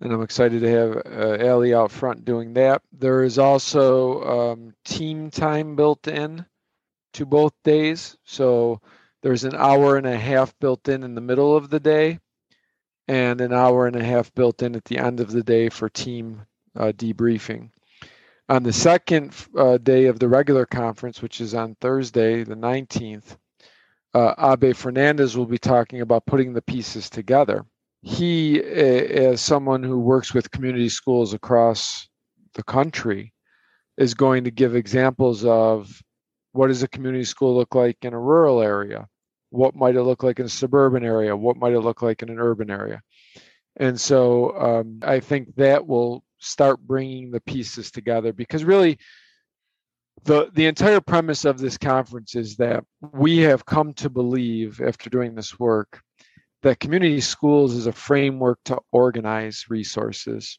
And 0.00 0.12
I'm 0.12 0.22
excited 0.22 0.60
to 0.60 0.70
have 0.70 1.02
uh, 1.06 1.44
Allie 1.46 1.72
out 1.72 1.90
front 1.90 2.26
doing 2.26 2.52
that. 2.54 2.82
There 2.92 3.22
is 3.24 3.38
also 3.38 4.52
um, 4.52 4.74
team 4.84 5.30
time 5.30 5.74
built 5.74 6.06
in 6.06 6.44
to 7.14 7.24
both 7.24 7.54
days. 7.64 8.18
So 8.24 8.82
there's 9.22 9.44
an 9.44 9.54
hour 9.54 9.96
and 9.96 10.06
a 10.06 10.18
half 10.18 10.54
built 10.58 10.86
in 10.88 11.02
in 11.02 11.14
the 11.14 11.22
middle 11.22 11.56
of 11.56 11.70
the 11.70 11.80
day 11.80 12.18
and 13.08 13.40
an 13.40 13.52
hour 13.52 13.86
and 13.86 13.96
a 13.96 14.04
half 14.04 14.34
built 14.34 14.62
in 14.62 14.74
at 14.74 14.84
the 14.84 14.98
end 14.98 15.20
of 15.20 15.30
the 15.30 15.42
day 15.42 15.68
for 15.68 15.88
team 15.88 16.42
uh, 16.76 16.92
debriefing. 16.96 17.70
On 18.48 18.62
the 18.62 18.72
second 18.72 19.34
uh, 19.56 19.78
day 19.78 20.06
of 20.06 20.18
the 20.18 20.28
regular 20.28 20.66
conference, 20.66 21.22
which 21.22 21.40
is 21.40 21.54
on 21.54 21.76
Thursday, 21.80 22.44
the 22.44 22.54
19th, 22.54 23.36
uh, 24.12 24.34
Abe 24.38 24.76
Fernandez 24.76 25.36
will 25.36 25.46
be 25.46 25.58
talking 25.58 26.00
about 26.00 26.26
putting 26.26 26.52
the 26.52 26.62
pieces 26.62 27.08
together. 27.08 27.64
He, 28.02 28.62
as 28.62 29.40
someone 29.40 29.82
who 29.82 29.98
works 29.98 30.34
with 30.34 30.50
community 30.50 30.90
schools 30.90 31.32
across 31.32 32.06
the 32.52 32.62
country, 32.62 33.32
is 33.96 34.12
going 34.12 34.44
to 34.44 34.50
give 34.50 34.76
examples 34.76 35.44
of 35.44 36.02
what 36.52 36.68
does 36.68 36.82
a 36.82 36.88
community 36.88 37.24
school 37.24 37.56
look 37.56 37.74
like 37.74 37.96
in 38.02 38.12
a 38.12 38.20
rural 38.20 38.60
area? 38.60 39.08
What 39.54 39.74
might 39.74 39.96
it 39.96 40.02
look 40.02 40.22
like 40.22 40.38
in 40.38 40.46
a 40.46 40.50
suburban 40.50 41.04
area? 41.04 41.36
What 41.36 41.56
might 41.56 41.72
it 41.72 41.80
look 41.80 42.02
like 42.02 42.22
in 42.22 42.28
an 42.28 42.38
urban 42.38 42.70
area? 42.70 43.02
And 43.76 44.00
so 44.00 44.56
um, 44.56 45.00
i 45.02 45.18
think 45.20 45.54
that 45.56 45.86
will 45.86 46.24
start 46.38 46.78
bringing 46.80 47.30
the 47.30 47.40
pieces 47.40 47.90
together 47.90 48.32
because 48.32 48.64
really 48.64 48.98
the 50.24 50.50
the 50.54 50.66
entire 50.66 51.00
premise 51.00 51.44
of 51.44 51.58
this 51.58 51.76
conference 51.78 52.34
is 52.34 52.56
that 52.56 52.84
we 53.12 53.38
have 53.38 53.66
come 53.66 53.92
to 53.94 54.08
believe 54.08 54.80
after 54.80 55.10
doing 55.10 55.34
this 55.34 55.58
work 55.58 56.00
that 56.62 56.80
community 56.80 57.20
schools 57.20 57.74
is 57.74 57.86
a 57.86 57.92
framework 57.92 58.58
to 58.64 58.80
organize 58.90 59.66
resources. 59.68 60.58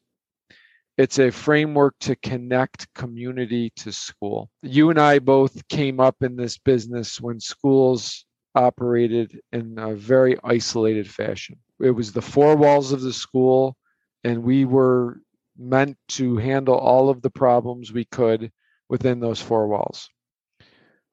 It's 1.00 1.18
a 1.18 1.32
framework 1.32 1.96
to 2.02 2.16
connect 2.16 2.94
community 2.94 3.72
to 3.78 3.92
school. 3.92 4.50
You 4.62 4.92
and 4.92 5.00
i 5.00 5.20
both 5.20 5.68
came 5.68 6.00
up 6.00 6.18
in 6.22 6.36
this 6.36 6.58
business 6.60 7.20
when 7.20 7.40
schools 7.40 8.26
operated 8.56 9.40
in 9.52 9.78
a 9.78 9.96
very 9.96 10.38
isolated 10.44 11.10
fashion. 11.10 11.58
It 11.80 11.92
was 11.92 12.14
the 12.14 12.22
four 12.22 12.56
walls 12.56 12.92
of 12.92 13.02
the 13.02 13.14
school, 13.14 13.76
and 14.24 14.44
we 14.44 14.66
were 14.66 15.20
meant 15.58 15.98
to 16.10 16.38
handle 16.38 16.76
all 16.76 17.10
of 17.10 17.22
the 17.22 17.30
problems 17.30 17.92
we 17.92 18.06
could 18.06 18.52
within 18.90 19.20
those 19.20 19.42
four 19.42 19.68
walls. 19.68 20.10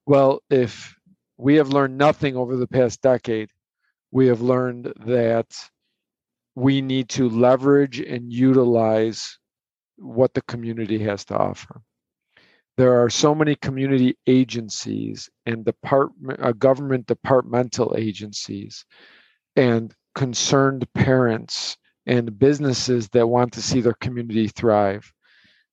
Well, 0.07 0.41
if 0.51 0.95
we 1.37 1.57
have 1.57 1.69
learned 1.69 1.99
nothing 1.99 2.37
over 2.37 2.57
the 2.57 2.67
past 2.67 3.03
decade, 3.03 3.51
we 4.11 4.27
have 4.27 4.41
learned 4.41 4.93
that 5.07 5.47
we 6.55 6.83
need 6.83 7.09
to 7.11 7.29
leverage 7.29 8.01
and 8.01 8.33
utilize 8.33 9.39
what 9.97 10.35
the 10.35 10.43
community 10.43 10.99
has 10.99 11.25
to 11.27 11.37
offer 11.37 11.81
there 12.77 13.03
are 13.03 13.11
so 13.11 13.35
many 13.35 13.55
community 13.57 14.17
agencies 14.27 15.29
and 15.47 15.65
department 15.65 16.41
uh, 16.43 16.53
government 16.53 17.07
departmental 17.07 17.95
agencies 17.97 18.85
and 19.57 19.95
concerned 20.15 20.87
parents 20.95 21.77
and 22.07 22.39
businesses 22.39 23.09
that 23.11 23.27
want 23.27 23.53
to 23.53 23.63
see 23.63 23.81
their 23.81 23.95
community 23.95 24.49
thrive 24.49 25.13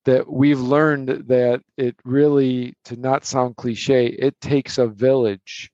that 0.06 0.32
we've 0.32 0.60
learned 0.60 1.10
that 1.28 1.62
it 1.78 1.96
really 2.04 2.74
to 2.86 2.96
not 2.96 3.26
sound 3.26 3.56
cliche 3.56 4.08
it 4.08 4.40
takes 4.42 4.78
a 4.78 4.88
village 4.88 5.72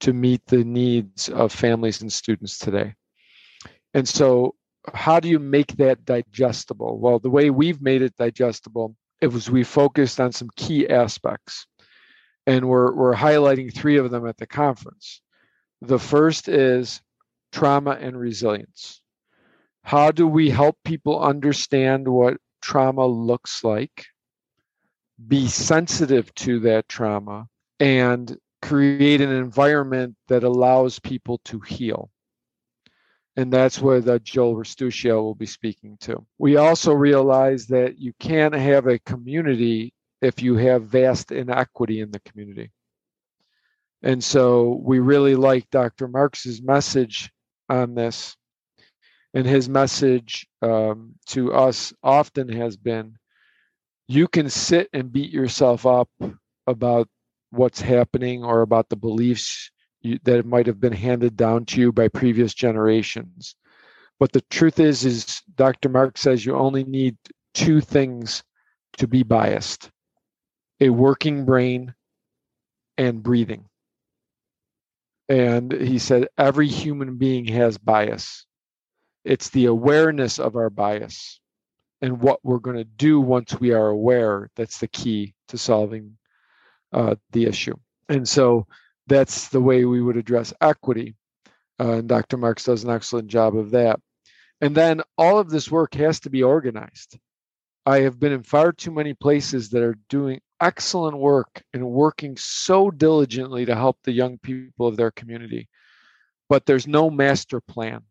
to 0.00 0.12
meet 0.12 0.44
the 0.46 0.64
needs 0.64 1.28
of 1.28 1.52
families 1.52 2.00
and 2.00 2.10
students 2.10 2.58
today. 2.58 2.94
And 3.92 4.08
so 4.08 4.54
how 4.94 5.20
do 5.20 5.28
you 5.28 5.38
make 5.38 5.76
that 5.76 6.04
digestible? 6.04 6.98
Well 6.98 7.18
the 7.18 7.30
way 7.30 7.50
we've 7.50 7.82
made 7.82 8.02
it 8.02 8.16
digestible 8.16 8.96
it 9.20 9.28
was 9.28 9.50
we 9.50 9.64
focused 9.64 10.20
on 10.20 10.32
some 10.32 10.48
key 10.56 10.88
aspects. 10.88 11.66
And 12.46 12.68
we're, 12.68 12.92
we're 12.94 13.14
highlighting 13.14 13.72
three 13.72 13.98
of 13.98 14.10
them 14.10 14.26
at 14.26 14.38
the 14.38 14.46
conference. 14.46 15.20
The 15.82 15.98
first 15.98 16.48
is 16.48 17.00
trauma 17.52 17.92
and 17.92 18.18
resilience. 18.18 19.02
How 19.82 20.10
do 20.10 20.26
we 20.26 20.50
help 20.50 20.76
people 20.84 21.20
understand 21.20 22.08
what 22.08 22.38
trauma 22.60 23.06
looks 23.06 23.64
like 23.64 24.06
be 25.28 25.48
sensitive 25.48 26.34
to 26.34 26.60
that 26.60 26.88
trauma 26.88 27.46
and 27.78 28.36
create 28.62 29.20
an 29.20 29.30
environment 29.30 30.16
that 30.28 30.44
allows 30.44 30.98
people 30.98 31.38
to 31.44 31.60
heal 31.60 32.10
and 33.40 33.52
that's 33.52 33.80
where 33.80 34.00
the 34.00 34.20
Joel 34.20 34.56
Ristuccia 34.56 35.14
will 35.14 35.34
be 35.34 35.46
speaking 35.46 35.96
to. 36.02 36.26
We 36.38 36.56
also 36.56 36.92
realize 36.92 37.66
that 37.68 37.98
you 37.98 38.12
can't 38.20 38.54
have 38.54 38.86
a 38.86 38.98
community 38.98 39.94
if 40.20 40.42
you 40.42 40.56
have 40.56 40.84
vast 40.84 41.32
inequity 41.32 42.00
in 42.00 42.10
the 42.10 42.20
community. 42.20 42.70
And 44.02 44.22
so 44.22 44.80
we 44.82 44.98
really 44.98 45.36
like 45.36 45.70
Dr. 45.70 46.06
Marks's 46.06 46.60
message 46.60 47.30
on 47.68 47.94
this. 47.94 48.36
And 49.32 49.46
his 49.46 49.68
message 49.68 50.46
um, 50.60 51.14
to 51.28 51.54
us 51.54 51.94
often 52.02 52.48
has 52.50 52.76
been 52.76 53.16
you 54.06 54.28
can 54.28 54.50
sit 54.50 54.88
and 54.92 55.12
beat 55.12 55.30
yourself 55.30 55.86
up 55.86 56.10
about 56.66 57.08
what's 57.50 57.80
happening 57.80 58.44
or 58.44 58.60
about 58.60 58.88
the 58.88 58.96
beliefs 58.96 59.70
you, 60.00 60.18
that 60.24 60.46
might 60.46 60.66
have 60.66 60.80
been 60.80 60.92
handed 60.92 61.36
down 61.36 61.64
to 61.66 61.80
you 61.80 61.92
by 61.92 62.08
previous 62.08 62.54
generations. 62.54 63.54
But 64.18 64.32
the 64.32 64.42
truth 64.42 64.80
is, 64.80 65.04
is 65.04 65.42
Dr. 65.56 65.88
Mark 65.88 66.18
says 66.18 66.44
you 66.44 66.54
only 66.56 66.84
need 66.84 67.16
two 67.54 67.80
things 67.80 68.42
to 68.98 69.06
be 69.06 69.22
biased: 69.22 69.90
a 70.80 70.90
working 70.90 71.44
brain 71.44 71.94
and 72.98 73.22
breathing. 73.22 73.64
And 75.30 75.72
he 75.72 75.98
said, 75.98 76.28
every 76.36 76.66
human 76.66 77.16
being 77.16 77.46
has 77.46 77.78
bias. 77.78 78.46
It's 79.24 79.48
the 79.50 79.66
awareness 79.66 80.40
of 80.40 80.56
our 80.56 80.70
bias 80.70 81.40
and 82.02 82.20
what 82.20 82.40
we're 82.42 82.58
going 82.58 82.76
to 82.76 82.84
do 82.84 83.20
once 83.20 83.58
we 83.60 83.72
are 83.72 83.88
aware 83.88 84.50
that's 84.56 84.78
the 84.78 84.88
key 84.88 85.34
to 85.48 85.56
solving 85.56 86.16
uh, 86.92 87.14
the 87.30 87.44
issue. 87.44 87.74
And 88.08 88.28
so 88.28 88.66
that's 89.10 89.48
the 89.48 89.60
way 89.60 89.84
we 89.84 90.00
would 90.00 90.16
address 90.16 90.54
equity. 90.60 91.16
Uh, 91.80 91.94
and 91.94 92.08
Dr. 92.08 92.36
Marks 92.36 92.64
does 92.64 92.84
an 92.84 92.90
excellent 92.90 93.26
job 93.26 93.56
of 93.56 93.72
that. 93.72 93.98
And 94.60 94.74
then 94.74 95.02
all 95.18 95.38
of 95.38 95.50
this 95.50 95.70
work 95.70 95.94
has 95.94 96.20
to 96.20 96.30
be 96.30 96.44
organized. 96.44 97.18
I 97.84 98.00
have 98.00 98.20
been 98.20 98.32
in 98.32 98.44
far 98.44 98.72
too 98.72 98.92
many 98.92 99.14
places 99.14 99.70
that 99.70 99.82
are 99.82 99.98
doing 100.08 100.40
excellent 100.60 101.18
work 101.18 101.60
and 101.74 101.90
working 101.90 102.36
so 102.36 102.90
diligently 102.90 103.64
to 103.64 103.74
help 103.74 103.98
the 104.04 104.12
young 104.12 104.38
people 104.38 104.86
of 104.86 104.96
their 104.96 105.10
community. 105.10 105.68
But 106.48 106.66
there's 106.66 106.86
no 106.86 107.10
master 107.10 107.60
plan, 107.60 108.02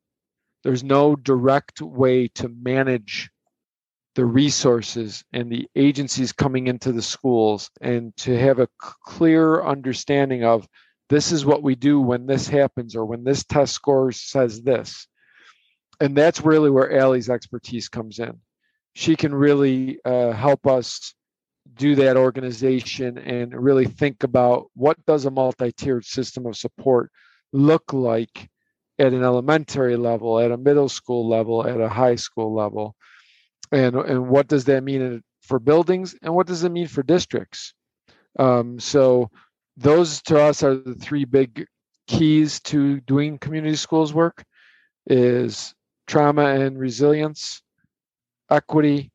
there's 0.63 0.83
no 0.83 1.15
direct 1.15 1.81
way 1.81 2.27
to 2.35 2.49
manage 2.49 3.29
the 4.15 4.25
resources 4.25 5.23
and 5.31 5.49
the 5.49 5.69
agencies 5.77 6.33
coming 6.33 6.67
into 6.67 6.91
the 6.91 7.01
schools 7.01 7.69
and 7.79 8.13
to 8.17 8.37
have 8.37 8.59
a 8.59 8.67
clear 8.79 9.63
understanding 9.63 10.43
of 10.43 10.67
this 11.09 11.31
is 11.31 11.45
what 11.45 11.63
we 11.63 11.75
do 11.75 11.99
when 11.99 12.25
this 12.25 12.47
happens 12.47 12.95
or 12.95 13.05
when 13.05 13.23
this 13.23 13.43
test 13.43 13.73
score 13.73 14.11
says 14.11 14.61
this. 14.61 15.07
And 15.99 16.15
that's 16.15 16.41
really 16.41 16.69
where 16.69 16.97
Allie's 16.97 17.29
expertise 17.29 17.89
comes 17.89 18.19
in. 18.19 18.39
She 18.93 19.15
can 19.15 19.33
really 19.33 19.99
uh, 20.05 20.31
help 20.31 20.65
us 20.67 21.13
do 21.75 21.95
that 21.95 22.17
organization 22.17 23.17
and 23.17 23.53
really 23.53 23.85
think 23.85 24.23
about 24.23 24.67
what 24.73 25.03
does 25.05 25.25
a 25.25 25.31
multi-tiered 25.31 26.05
system 26.05 26.45
of 26.45 26.55
support 26.55 27.11
look 27.51 27.93
like 27.93 28.49
at 28.97 29.13
an 29.13 29.23
elementary 29.23 29.95
level, 29.95 30.39
at 30.39 30.51
a 30.51 30.57
middle 30.57 30.89
school 30.89 31.27
level, 31.27 31.67
at 31.67 31.79
a 31.79 31.89
high 31.89 32.15
school 32.15 32.53
level 32.53 32.95
and 33.71 33.95
and 33.95 34.27
what 34.27 34.47
does 34.47 34.65
that 34.65 34.83
mean 34.83 35.23
for 35.41 35.59
buildings 35.59 36.15
and 36.21 36.33
what 36.33 36.47
does 36.47 36.63
it 36.63 36.71
mean 36.71 36.87
for 36.87 37.03
districts 37.03 37.73
um, 38.37 38.79
so 38.79 39.29
those 39.79 40.21
to 40.23 40.41
us 40.41 40.61
are 40.61 40.75
the 40.75 40.95
three 40.95 41.25
big 41.25 41.65
keys 42.07 42.59
to 42.61 42.99
doing 43.01 43.37
community 43.37 43.75
schools 43.75 44.13
work 44.13 44.43
is 45.07 45.73
trauma 46.07 46.45
and 46.45 46.77
resilience 46.77 47.61
equity 48.49 49.11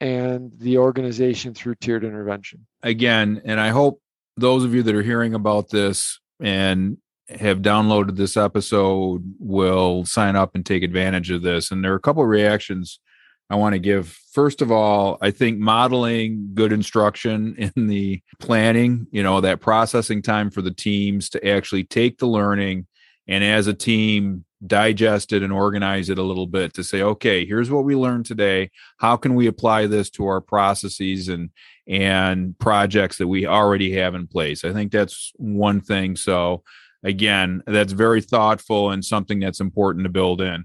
and 0.00 0.52
the 0.58 0.78
organization 0.78 1.54
through 1.54 1.74
tiered 1.76 2.04
intervention. 2.04 2.66
Again 2.82 3.42
and 3.44 3.60
i 3.60 3.70
hope 3.70 4.00
those 4.36 4.64
of 4.64 4.74
you 4.74 4.82
that 4.82 4.94
are 4.94 5.02
hearing 5.02 5.34
about 5.34 5.70
this 5.70 6.20
and 6.40 6.98
have 7.28 7.58
downloaded 7.58 8.16
this 8.16 8.36
episode 8.36 9.34
will 9.38 10.04
sign 10.04 10.36
up 10.36 10.54
and 10.54 10.64
take 10.64 10.82
advantage 10.82 11.30
of 11.30 11.42
this. 11.42 11.70
And 11.70 11.82
there 11.82 11.92
are 11.92 11.96
a 11.96 12.00
couple 12.00 12.22
of 12.22 12.28
reactions 12.28 13.00
I 13.48 13.56
want 13.56 13.74
to 13.74 13.78
give. 13.78 14.08
First 14.32 14.60
of 14.60 14.72
all, 14.72 15.18
I 15.20 15.30
think 15.30 15.58
modeling 15.58 16.50
good 16.54 16.72
instruction 16.72 17.54
in 17.76 17.86
the 17.86 18.20
planning, 18.38 19.06
you 19.10 19.22
know, 19.22 19.40
that 19.40 19.60
processing 19.60 20.22
time 20.22 20.50
for 20.50 20.62
the 20.62 20.74
teams 20.74 21.30
to 21.30 21.48
actually 21.48 21.84
take 21.84 22.18
the 22.18 22.26
learning 22.26 22.86
and 23.28 23.42
as 23.42 23.66
a 23.66 23.74
team 23.74 24.44
digest 24.66 25.32
it 25.32 25.42
and 25.42 25.52
organize 25.52 26.08
it 26.08 26.18
a 26.18 26.22
little 26.22 26.46
bit 26.46 26.72
to 26.74 26.82
say, 26.82 27.02
okay, 27.02 27.44
here's 27.44 27.70
what 27.70 27.84
we 27.84 27.94
learned 27.94 28.26
today. 28.26 28.70
How 28.98 29.16
can 29.16 29.34
we 29.34 29.46
apply 29.46 29.86
this 29.86 30.10
to 30.10 30.26
our 30.26 30.40
processes 30.40 31.28
and 31.28 31.50
and 31.88 32.58
projects 32.58 33.18
that 33.18 33.28
we 33.28 33.46
already 33.46 33.92
have 33.92 34.14
in 34.14 34.26
place? 34.26 34.64
I 34.64 34.72
think 34.72 34.92
that's 34.92 35.32
one 35.36 35.80
thing. 35.80 36.16
So 36.16 36.62
again, 37.02 37.62
that's 37.66 37.92
very 37.92 38.20
thoughtful 38.20 38.90
and 38.90 39.04
something 39.04 39.40
that's 39.40 39.60
important 39.60 40.04
to 40.04 40.10
build 40.10 40.40
in. 40.40 40.64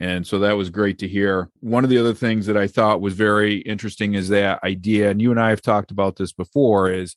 And 0.00 0.26
so 0.26 0.38
that 0.40 0.56
was 0.56 0.70
great 0.70 0.98
to 1.00 1.08
hear. 1.08 1.50
One 1.60 1.82
of 1.82 1.90
the 1.90 1.98
other 1.98 2.14
things 2.14 2.46
that 2.46 2.56
I 2.56 2.68
thought 2.68 3.00
was 3.00 3.14
very 3.14 3.58
interesting 3.58 4.14
is 4.14 4.28
that 4.28 4.62
idea, 4.62 5.10
and 5.10 5.20
you 5.20 5.30
and 5.30 5.40
I 5.40 5.50
have 5.50 5.62
talked 5.62 5.90
about 5.90 6.16
this 6.16 6.32
before, 6.32 6.90
is 6.90 7.16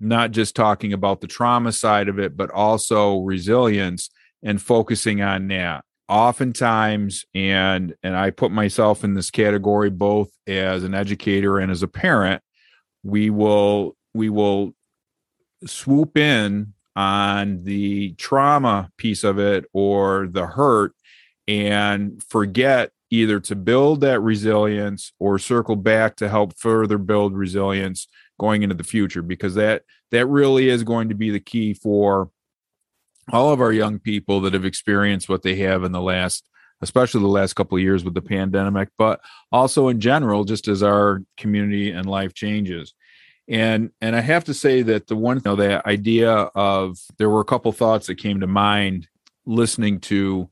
not 0.00 0.32
just 0.32 0.56
talking 0.56 0.92
about 0.92 1.20
the 1.20 1.26
trauma 1.26 1.72
side 1.72 2.08
of 2.08 2.18
it, 2.18 2.36
but 2.36 2.50
also 2.50 3.20
resilience 3.20 4.10
and 4.42 4.60
focusing 4.60 5.22
on 5.22 5.48
that. 5.48 5.84
Oftentimes, 6.08 7.24
and 7.34 7.94
and 8.02 8.16
I 8.16 8.30
put 8.30 8.52
myself 8.52 9.02
in 9.02 9.14
this 9.14 9.30
category 9.30 9.90
both 9.90 10.30
as 10.46 10.84
an 10.84 10.94
educator 10.94 11.58
and 11.58 11.70
as 11.70 11.82
a 11.82 11.88
parent, 11.88 12.42
we 13.02 13.30
will 13.30 13.96
we 14.14 14.30
will 14.30 14.72
swoop 15.64 16.16
in 16.16 16.74
on 16.94 17.64
the 17.64 18.12
trauma 18.14 18.90
piece 18.96 19.24
of 19.24 19.38
it 19.38 19.64
or 19.72 20.28
the 20.30 20.46
hurt 20.46 20.92
and 21.48 22.22
forget 22.22 22.90
either 23.10 23.38
to 23.38 23.54
build 23.54 24.00
that 24.00 24.20
resilience 24.20 25.12
or 25.18 25.38
circle 25.38 25.76
back 25.76 26.16
to 26.16 26.28
help 26.28 26.58
further 26.58 26.98
build 26.98 27.36
resilience 27.36 28.08
going 28.38 28.62
into 28.62 28.74
the 28.74 28.84
future 28.84 29.22
because 29.22 29.54
that 29.54 29.82
that 30.10 30.26
really 30.26 30.68
is 30.68 30.82
going 30.82 31.08
to 31.08 31.14
be 31.14 31.30
the 31.30 31.40
key 31.40 31.72
for 31.72 32.30
all 33.32 33.52
of 33.52 33.60
our 33.60 33.72
young 33.72 33.98
people 33.98 34.40
that 34.40 34.54
have 34.54 34.64
experienced 34.64 35.28
what 35.28 35.42
they 35.42 35.56
have 35.56 35.84
in 35.84 35.92
the 35.92 36.00
last 36.00 36.48
especially 36.82 37.20
the 37.20 37.26
last 37.26 37.54
couple 37.54 37.76
of 37.76 37.82
years 37.82 38.04
with 38.04 38.14
the 38.14 38.22
pandemic 38.22 38.88
but 38.98 39.20
also 39.52 39.88
in 39.88 40.00
general 40.00 40.44
just 40.44 40.68
as 40.68 40.82
our 40.82 41.22
community 41.36 41.90
and 41.90 42.06
life 42.06 42.34
changes. 42.34 42.94
And 43.48 43.90
and 44.00 44.16
i 44.16 44.20
have 44.20 44.44
to 44.44 44.54
say 44.54 44.82
that 44.82 45.06
the 45.06 45.14
one 45.14 45.36
you 45.36 45.42
know, 45.44 45.54
the 45.54 45.86
idea 45.86 46.32
of 46.32 46.98
there 47.18 47.30
were 47.30 47.40
a 47.40 47.44
couple 47.44 47.70
thoughts 47.70 48.08
that 48.08 48.16
came 48.16 48.40
to 48.40 48.48
mind 48.48 49.06
listening 49.46 50.00
to 50.00 50.50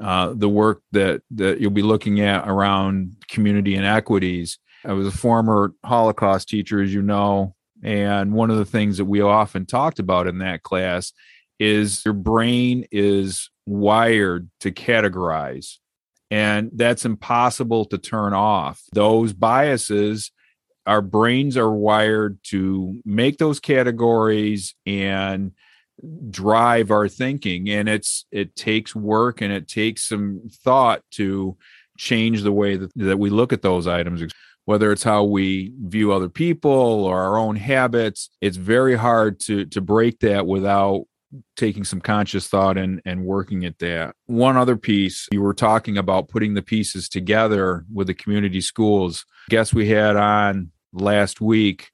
uh, 0.00 0.32
the 0.34 0.48
work 0.48 0.82
that 0.92 1.22
that 1.32 1.60
you'll 1.60 1.70
be 1.70 1.82
looking 1.82 2.20
at 2.20 2.48
around 2.48 3.16
community 3.28 3.74
inequities. 3.74 4.58
I 4.84 4.92
was 4.92 5.06
a 5.06 5.12
former 5.12 5.72
Holocaust 5.84 6.48
teacher, 6.48 6.82
as 6.82 6.92
you 6.92 7.02
know, 7.02 7.54
and 7.82 8.32
one 8.32 8.50
of 8.50 8.58
the 8.58 8.64
things 8.64 8.98
that 8.98 9.06
we 9.06 9.20
often 9.20 9.66
talked 9.66 9.98
about 9.98 10.26
in 10.26 10.38
that 10.38 10.62
class 10.62 11.12
is 11.58 12.04
your 12.04 12.14
brain 12.14 12.86
is 12.90 13.50
wired 13.66 14.50
to 14.60 14.72
categorize, 14.72 15.78
and 16.30 16.70
that's 16.74 17.04
impossible 17.04 17.84
to 17.86 17.98
turn 17.98 18.34
off. 18.34 18.82
Those 18.92 19.32
biases 19.32 20.32
our 20.86 21.00
brains 21.00 21.56
are 21.56 21.70
wired 21.70 22.38
to 22.44 23.00
make 23.04 23.38
those 23.38 23.60
categories 23.60 24.74
and 24.86 25.52
drive 26.30 26.90
our 26.90 27.08
thinking 27.08 27.68
and 27.68 27.88
it's 27.88 28.26
it 28.30 28.56
takes 28.56 28.94
work 28.94 29.40
and 29.40 29.52
it 29.52 29.68
takes 29.68 30.08
some 30.08 30.42
thought 30.50 31.02
to 31.12 31.56
change 31.98 32.42
the 32.42 32.52
way 32.52 32.76
that, 32.76 32.90
that 32.96 33.18
we 33.18 33.30
look 33.30 33.52
at 33.52 33.62
those 33.62 33.86
items. 33.86 34.22
Whether 34.66 34.92
it's 34.92 35.02
how 35.02 35.24
we 35.24 35.72
view 35.78 36.12
other 36.12 36.30
people 36.30 36.70
or 36.72 37.20
our 37.20 37.36
own 37.36 37.56
habits 37.56 38.30
it's 38.40 38.56
very 38.56 38.96
hard 38.96 39.40
to 39.40 39.66
to 39.66 39.80
break 39.80 40.20
that 40.20 40.46
without 40.46 41.04
taking 41.56 41.84
some 41.84 42.00
conscious 42.00 42.46
thought 42.46 42.78
and 42.78 43.00
and 43.04 43.24
working 43.24 43.64
at 43.64 43.78
that. 43.78 44.14
One 44.26 44.56
other 44.56 44.76
piece 44.76 45.28
you 45.32 45.42
were 45.42 45.54
talking 45.54 45.98
about 45.98 46.28
putting 46.28 46.54
the 46.54 46.62
pieces 46.62 47.08
together 47.08 47.84
with 47.92 48.06
the 48.06 48.14
community 48.14 48.60
schools. 48.60 49.24
Guess 49.50 49.74
we 49.74 49.88
had 49.88 50.16
on 50.16 50.70
last 50.92 51.40
week 51.40 51.90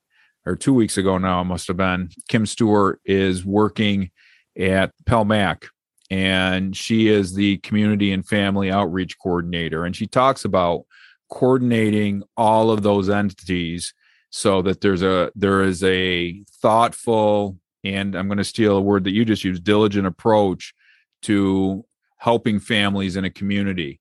or 0.50 0.56
two 0.56 0.74
weeks 0.74 0.96
ago 0.96 1.16
now, 1.16 1.42
must 1.44 1.68
have 1.68 1.76
been. 1.76 2.10
Kim 2.28 2.44
Stewart 2.44 3.00
is 3.04 3.44
working 3.44 4.10
at 4.58 4.92
Pell 5.06 5.20
Pal-Mac 5.20 5.66
and 6.10 6.76
she 6.76 7.06
is 7.08 7.34
the 7.34 7.58
community 7.58 8.12
and 8.12 8.26
family 8.26 8.70
outreach 8.70 9.16
coordinator. 9.18 9.84
And 9.84 9.94
she 9.94 10.08
talks 10.08 10.44
about 10.44 10.82
coordinating 11.30 12.24
all 12.36 12.70
of 12.70 12.82
those 12.82 13.08
entities 13.08 13.94
so 14.30 14.62
that 14.62 14.80
there's 14.80 15.02
a 15.02 15.30
there 15.36 15.62
is 15.62 15.82
a 15.84 16.42
thoughtful 16.60 17.56
and 17.84 18.14
I'm 18.16 18.26
going 18.26 18.38
to 18.38 18.44
steal 18.44 18.76
a 18.76 18.80
word 18.80 19.04
that 19.04 19.12
you 19.12 19.24
just 19.24 19.44
used 19.44 19.64
diligent 19.64 20.06
approach 20.06 20.74
to 21.22 21.84
helping 22.18 22.58
families 22.58 23.16
in 23.16 23.24
a 23.24 23.30
community 23.30 23.99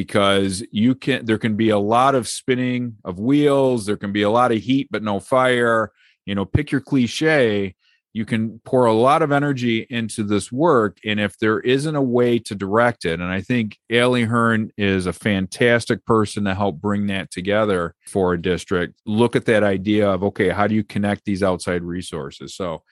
because 0.00 0.62
you 0.70 0.94
can 0.94 1.24
there 1.24 1.38
can 1.38 1.56
be 1.56 1.70
a 1.70 1.78
lot 1.78 2.14
of 2.14 2.28
spinning 2.28 2.96
of 3.02 3.18
wheels 3.18 3.86
there 3.86 3.96
can 3.96 4.12
be 4.12 4.20
a 4.20 4.28
lot 4.28 4.52
of 4.52 4.58
heat 4.58 4.88
but 4.90 5.02
no 5.02 5.18
fire. 5.18 5.90
You 6.26 6.34
know 6.34 6.44
pick 6.44 6.70
your 6.70 6.82
cliche 6.82 7.74
you 8.12 8.26
can 8.26 8.60
pour 8.64 8.86
a 8.86 8.92
lot 8.92 9.22
of 9.22 9.30
energy 9.30 9.86
into 9.88 10.22
this 10.22 10.50
work 10.52 10.98
and 11.04 11.18
if 11.18 11.38
there 11.38 11.60
isn't 11.60 11.96
a 11.96 12.02
way 12.02 12.38
to 12.40 12.54
direct 12.54 13.04
it 13.04 13.20
and 13.20 13.30
i 13.30 13.40
think 13.40 13.78
Allie 13.90 14.24
Hearn 14.24 14.70
is 14.76 15.06
a 15.06 15.12
fantastic 15.12 16.04
person 16.04 16.44
to 16.44 16.54
help 16.54 16.76
bring 16.76 17.06
that 17.06 17.30
together 17.30 17.94
for 18.06 18.34
a 18.34 18.42
district 18.42 19.00
look 19.06 19.34
at 19.34 19.46
that 19.46 19.62
idea 19.62 20.10
of 20.10 20.22
okay 20.24 20.50
how 20.50 20.66
do 20.66 20.74
you 20.74 20.84
connect 20.84 21.24
these 21.24 21.42
outside 21.42 21.82
resources? 21.82 22.54
So 22.54 22.82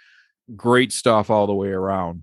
great 0.57 0.93
stuff 0.93 1.29
all 1.29 1.47
the 1.47 1.55
way 1.55 1.71
around 1.71 2.23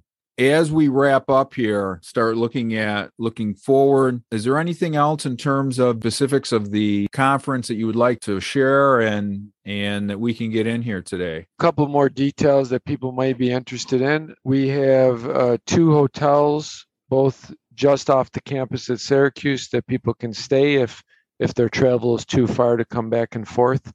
as 0.49 0.71
we 0.71 0.87
wrap 0.87 1.29
up 1.29 1.53
here, 1.53 1.99
start 2.01 2.37
looking 2.37 2.75
at 2.75 3.11
looking 3.19 3.53
forward, 3.53 4.23
is 4.31 4.43
there 4.43 4.57
anything 4.57 4.95
else 4.95 5.25
in 5.25 5.37
terms 5.37 5.77
of 5.77 5.97
specifics 5.97 6.51
of 6.51 6.71
the 6.71 7.07
conference 7.11 7.67
that 7.67 7.75
you 7.75 7.85
would 7.85 7.95
like 7.95 8.19
to 8.21 8.39
share 8.39 9.01
and 9.01 9.51
and 9.63 10.09
that 10.09 10.19
we 10.19 10.33
can 10.33 10.49
get 10.49 10.67
in 10.67 10.81
here 10.81 11.01
today? 11.01 11.45
A 11.59 11.61
couple 11.61 11.87
more 11.87 12.09
details 12.09 12.69
that 12.69 12.85
people 12.85 13.11
might 13.11 13.37
be 13.37 13.51
interested 13.51 14.01
in. 14.01 14.33
We 14.43 14.69
have 14.69 15.27
uh, 15.27 15.57
two 15.67 15.91
hotels, 15.91 16.85
both 17.09 17.53
just 17.75 18.09
off 18.09 18.31
the 18.31 18.41
campus 18.41 18.89
at 18.89 18.99
Syracuse, 18.99 19.69
that 19.69 19.87
people 19.87 20.13
can 20.13 20.33
stay 20.33 20.75
if 20.75 21.03
if 21.39 21.53
their 21.53 21.69
travel 21.69 22.15
is 22.15 22.25
too 22.25 22.47
far 22.47 22.77
to 22.77 22.85
come 22.85 23.09
back 23.09 23.35
and 23.35 23.47
forth. 23.47 23.91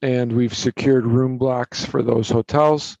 And 0.00 0.32
we've 0.32 0.56
secured 0.56 1.06
room 1.06 1.38
blocks 1.38 1.84
for 1.84 2.02
those 2.02 2.30
hotels 2.30 2.96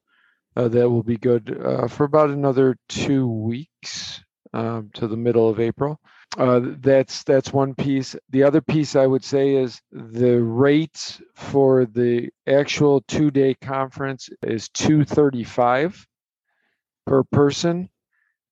uh, 0.58 0.66
that 0.66 0.90
will 0.90 1.04
be 1.04 1.16
good 1.16 1.56
uh, 1.64 1.86
for 1.86 2.02
about 2.04 2.30
another 2.30 2.76
two 2.88 3.28
weeks 3.28 4.24
um, 4.52 4.90
to 4.92 5.06
the 5.06 5.16
middle 5.16 5.48
of 5.48 5.60
April. 5.60 6.00
Uh, 6.36 6.60
that's 6.80 7.22
that's 7.22 7.52
one 7.52 7.74
piece. 7.74 8.16
The 8.30 8.42
other 8.42 8.60
piece 8.60 8.96
I 8.96 9.06
would 9.06 9.24
say 9.24 9.54
is 9.54 9.80
the 9.92 10.42
rates 10.42 11.22
for 11.36 11.86
the 11.86 12.30
actual 12.46 13.02
two-day 13.06 13.54
conference 13.62 14.28
is 14.42 14.68
235 14.70 16.06
per 17.06 17.22
person 17.22 17.88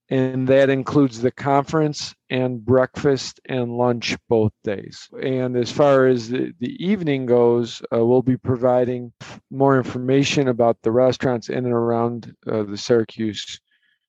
and 0.08 0.46
that 0.48 0.70
includes 0.70 1.20
the 1.20 1.32
conference 1.32 2.14
and 2.30 2.64
breakfast 2.64 3.40
and 3.46 3.76
lunch 3.76 4.16
both 4.28 4.52
days. 4.62 5.08
And 5.20 5.56
as 5.56 5.72
far 5.72 6.06
as 6.06 6.28
the, 6.28 6.52
the 6.60 6.84
evening 6.84 7.26
goes, 7.26 7.82
uh, 7.92 8.04
we'll 8.04 8.22
be 8.22 8.36
providing 8.36 9.12
more 9.50 9.76
information 9.76 10.48
about 10.48 10.78
the 10.82 10.92
restaurants 10.92 11.48
in 11.48 11.64
and 11.64 11.74
around 11.74 12.34
uh, 12.46 12.62
the 12.62 12.76
Syracuse 12.76 13.60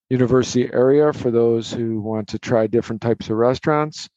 University 0.10 0.72
area 0.72 1.12
for 1.14 1.32
those 1.32 1.74
who 1.74 2.00
want 2.00 2.28
to 2.30 2.40
try 2.40 2.68
different 2.68 3.02
types 3.02 3.30
of 3.30 3.38
restaurants. 3.38 4.08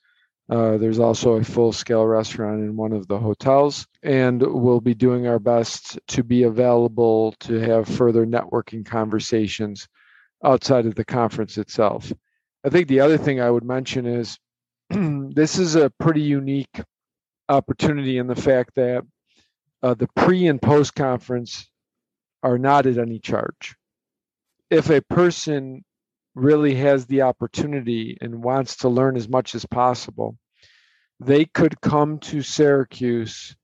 Uh, 0.51 0.77
there's 0.77 0.99
also 0.99 1.35
a 1.35 1.45
full 1.45 1.73
scale 1.73 2.05
restaurant 2.05 2.61
in 2.61 2.77
one 2.77 2.93
of 2.93 3.07
the 3.07 3.19
hotels, 3.19 3.87
and 4.03 4.43
we'll 4.43 4.81
be 4.81 4.95
doing 4.95 5.29
our 5.29 5.39
best 5.39 5.99
to 6.09 6.25
be 6.25 6.43
available 6.43 7.33
to 7.39 7.55
have 7.61 7.87
further 7.87 8.27
networking 8.27 8.85
conversations 8.85 9.89
outside 10.45 10.87
of 10.87 10.95
the 10.95 11.05
conference 11.05 11.59
itself. 11.59 12.13
I 12.65 12.69
think 12.69 12.89
the 12.89 13.01
other 13.01 13.19
thing 13.19 13.41
I 13.41 13.51
would 13.51 13.65
mention 13.65 14.07
is 14.07 14.39
this 14.91 15.59
is 15.59 15.77
a 15.77 15.91
pretty 15.99 16.23
unique 16.23 16.81
opportunity 17.49 18.19
in 18.19 18.27
the 18.27 18.37
fact 18.37 18.75
that 18.77 19.05
uh, 19.83 19.95
the 19.95 20.09
pre 20.15 20.47
and 20.47 20.61
post 20.61 20.95
conference 20.95 21.69
are 22.43 22.59
not 22.59 22.87
at 22.87 22.99
any 22.99 23.19
charge. 23.19 23.77
If 24.71 24.91
a 24.91 25.03
person 25.03 25.85
really 26.35 26.75
has 26.77 27.07
the 27.07 27.23
opportunity 27.23 28.17
and 28.21 28.43
wants 28.43 28.77
to 28.79 28.89
learn 28.89 29.17
as 29.17 29.29
much 29.29 29.55
as 29.55 29.67
possible, 29.67 30.37
they 31.19 31.45
could 31.45 31.81
come 31.81 32.19
to 32.19 32.43
Syracuse 32.43 33.57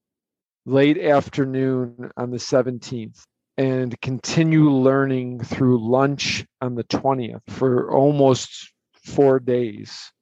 late 0.66 0.98
afternoon 0.98 2.10
on 2.16 2.30
the 2.30 2.38
17th 2.38 3.24
and 3.58 3.98
continue 4.00 4.70
learning 4.70 5.40
through 5.40 5.88
lunch 5.88 6.44
on 6.60 6.74
the 6.74 6.84
20th 6.84 7.42
for 7.48 7.90
almost 7.90 8.72
four 9.04 9.40
days 9.40 10.12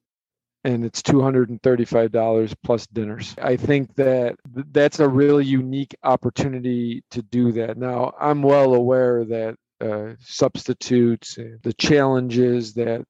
and 0.64 0.84
it's 0.84 1.02
$235 1.02 2.54
plus 2.64 2.86
dinners. 2.86 3.34
I 3.40 3.56
think 3.56 3.94
that 3.96 4.36
that's 4.72 4.98
a 4.98 5.08
really 5.08 5.44
unique 5.44 5.94
opportunity 6.02 7.04
to 7.10 7.22
do 7.22 7.52
that. 7.52 7.76
Now, 7.76 8.14
I'm 8.18 8.42
well 8.42 8.74
aware 8.74 9.24
that 9.26 9.56
uh, 9.80 10.14
substitutes, 10.20 11.36
the 11.62 11.74
challenges 11.74 12.72
that 12.74 13.04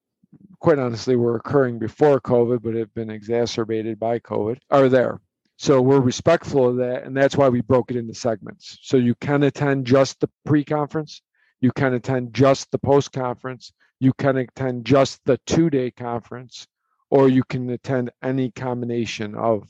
quite 0.59 0.81
honestly 0.81 1.15
were 1.15 1.37
occurring 1.37 1.79
before 1.79 2.21
COVID, 2.21 2.63
but 2.63 2.75
have 2.75 2.93
been 2.95 3.11
exacerbated 3.11 4.01
by 4.01 4.19
COVID, 4.19 4.59
are 4.71 4.89
there. 4.89 5.21
So 5.57 5.81
we're 5.81 6.01
respectful 6.01 6.69
of 6.69 6.77
that, 6.77 7.05
and 7.05 7.17
that's 7.17 7.37
why 7.37 7.49
we 7.49 7.61
broke 7.61 7.91
it 7.91 7.97
into 7.97 8.15
segments. 8.15 8.79
So 8.83 8.97
you 8.97 9.15
can 9.15 9.43
attend 9.45 9.87
just 9.87 10.21
the 10.21 10.29
pre-conference, 10.45 11.23
you 11.61 11.71
can 11.73 11.95
attend 11.95 12.35
just 12.35 12.71
the 12.71 12.79
post-conference, 12.79 13.73
you 14.01 14.13
can 14.15 14.37
attend 14.37 14.85
just 14.85 15.21
the 15.25 15.39
two-day 15.47 15.93
conference, 15.93 16.67
or 17.11 17.29
you 17.29 17.45
can 17.45 17.71
attend 17.71 18.11
any 18.23 18.51
combination 18.51 19.37
of. 19.37 19.69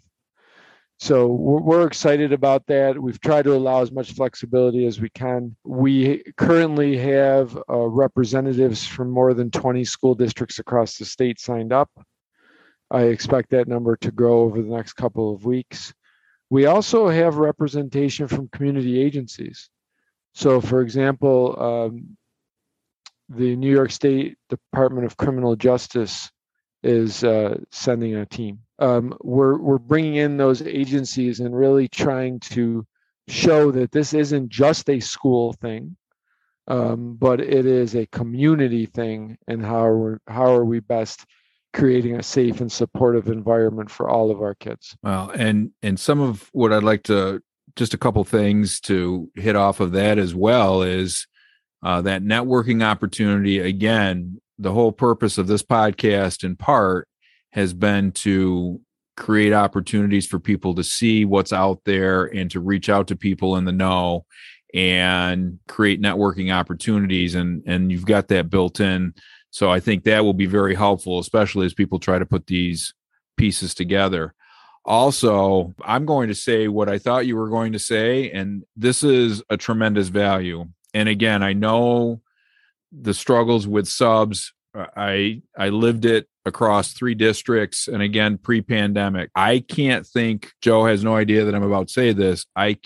So 0.98 1.26
we're, 1.26 1.86
excited 1.86 2.32
about 2.32 2.66
that. 2.68 2.98
We've 2.98 3.20
tried 3.20 3.42
to 3.42 3.54
allow 3.54 3.82
as 3.82 3.92
much 3.92 4.12
flexibility 4.12 4.86
as 4.86 5.00
we 5.00 5.10
can. 5.10 5.54
We 5.64 6.22
currently 6.36 6.96
have 6.96 7.56
uh, 7.68 7.76
representatives 7.76 8.86
from 8.86 9.10
more 9.10 9.34
than 9.34 9.50
20 9.50 9.84
school 9.84 10.14
districts 10.14 10.60
across 10.60 10.96
the 10.96 11.04
state 11.04 11.40
signed 11.40 11.72
up. 11.72 11.90
I 12.90 13.02
expect 13.04 13.50
that 13.50 13.68
number 13.68 13.96
to 13.96 14.10
grow 14.10 14.40
over 14.42 14.60
the 14.62 14.76
next 14.76 14.94
couple 14.94 15.34
of 15.34 15.44
weeks. 15.44 15.92
We 16.50 16.66
also 16.66 17.08
have 17.08 17.36
representation 17.36 18.28
from 18.28 18.48
community 18.48 19.00
agencies. 19.00 19.70
So, 20.34 20.60
for 20.60 20.82
example, 20.82 21.56
um, 21.60 22.16
the 23.28 23.56
New 23.56 23.70
York 23.70 23.90
State 23.90 24.36
Department 24.48 25.06
of 25.06 25.16
Criminal 25.16 25.56
Justice 25.56 26.30
is 26.82 27.24
uh, 27.24 27.58
sending 27.70 28.14
a 28.14 28.26
team. 28.26 28.60
Um, 28.78 29.16
we're 29.22 29.56
we're 29.58 29.78
bringing 29.78 30.16
in 30.16 30.36
those 30.36 30.60
agencies 30.60 31.40
and 31.40 31.56
really 31.56 31.88
trying 31.88 32.40
to 32.40 32.86
show 33.28 33.70
that 33.70 33.90
this 33.90 34.12
isn't 34.12 34.50
just 34.50 34.90
a 34.90 35.00
school 35.00 35.54
thing, 35.54 35.96
um, 36.68 37.16
but 37.18 37.40
it 37.40 37.64
is 37.64 37.94
a 37.94 38.06
community 38.06 38.86
thing. 38.86 39.38
And 39.48 39.64
how 39.64 39.86
are 39.86 39.98
we, 39.98 40.18
how 40.28 40.54
are 40.54 40.64
we 40.64 40.80
best 40.80 41.24
creating 41.74 42.16
a 42.16 42.22
safe 42.22 42.60
and 42.60 42.70
supportive 42.70 43.28
environment 43.28 43.90
for 43.90 44.08
all 44.08 44.30
of 44.30 44.40
our 44.40 44.54
kids. 44.54 44.96
Well, 45.02 45.30
and 45.30 45.72
and 45.82 45.98
some 45.98 46.20
of 46.20 46.48
what 46.52 46.72
I'd 46.72 46.84
like 46.84 47.02
to 47.04 47.42
just 47.76 47.92
a 47.92 47.98
couple 47.98 48.22
things 48.24 48.80
to 48.80 49.28
hit 49.34 49.56
off 49.56 49.80
of 49.80 49.92
that 49.92 50.16
as 50.16 50.34
well 50.34 50.82
is 50.82 51.26
uh, 51.82 52.00
that 52.02 52.22
networking 52.22 52.84
opportunity. 52.84 53.58
Again, 53.58 54.40
the 54.58 54.72
whole 54.72 54.92
purpose 54.92 55.36
of 55.36 55.48
this 55.48 55.62
podcast, 55.62 56.44
in 56.44 56.56
part, 56.56 57.08
has 57.50 57.74
been 57.74 58.12
to 58.12 58.80
create 59.16 59.52
opportunities 59.52 60.26
for 60.26 60.38
people 60.38 60.74
to 60.74 60.84
see 60.84 61.24
what's 61.24 61.52
out 61.52 61.80
there 61.84 62.24
and 62.24 62.50
to 62.52 62.60
reach 62.60 62.88
out 62.88 63.08
to 63.08 63.16
people 63.16 63.56
in 63.56 63.64
the 63.64 63.72
know 63.72 64.24
and 64.72 65.58
create 65.68 66.02
networking 66.02 66.52
opportunities 66.52 67.36
and 67.36 67.62
and 67.64 67.92
you've 67.92 68.06
got 68.06 68.26
that 68.26 68.50
built 68.50 68.80
in 68.80 69.14
so 69.54 69.70
I 69.70 69.78
think 69.78 70.02
that 70.02 70.24
will 70.24 70.34
be 70.34 70.46
very 70.46 70.74
helpful, 70.74 71.20
especially 71.20 71.64
as 71.64 71.74
people 71.74 72.00
try 72.00 72.18
to 72.18 72.26
put 72.26 72.48
these 72.48 72.92
pieces 73.36 73.72
together. 73.72 74.34
Also, 74.84 75.72
I'm 75.80 76.06
going 76.06 76.26
to 76.26 76.34
say 76.34 76.66
what 76.66 76.88
I 76.88 76.98
thought 76.98 77.28
you 77.28 77.36
were 77.36 77.48
going 77.48 77.72
to 77.72 77.78
say, 77.78 78.32
and 78.32 78.64
this 78.74 79.04
is 79.04 79.44
a 79.48 79.56
tremendous 79.56 80.08
value. 80.08 80.64
And 80.92 81.08
again, 81.08 81.44
I 81.44 81.52
know 81.52 82.20
the 82.90 83.14
struggles 83.14 83.64
with 83.64 83.86
subs. 83.86 84.52
I 84.74 85.42
I 85.56 85.68
lived 85.68 86.04
it 86.04 86.26
across 86.44 86.92
three 86.92 87.14
districts, 87.14 87.86
and 87.86 88.02
again, 88.02 88.38
pre-pandemic. 88.38 89.30
I 89.36 89.60
can't 89.60 90.04
think. 90.04 90.50
Joe 90.62 90.84
has 90.86 91.04
no 91.04 91.14
idea 91.14 91.44
that 91.44 91.54
I'm 91.54 91.62
about 91.62 91.86
to 91.86 91.92
say 91.92 92.12
this. 92.12 92.44
I 92.56 92.78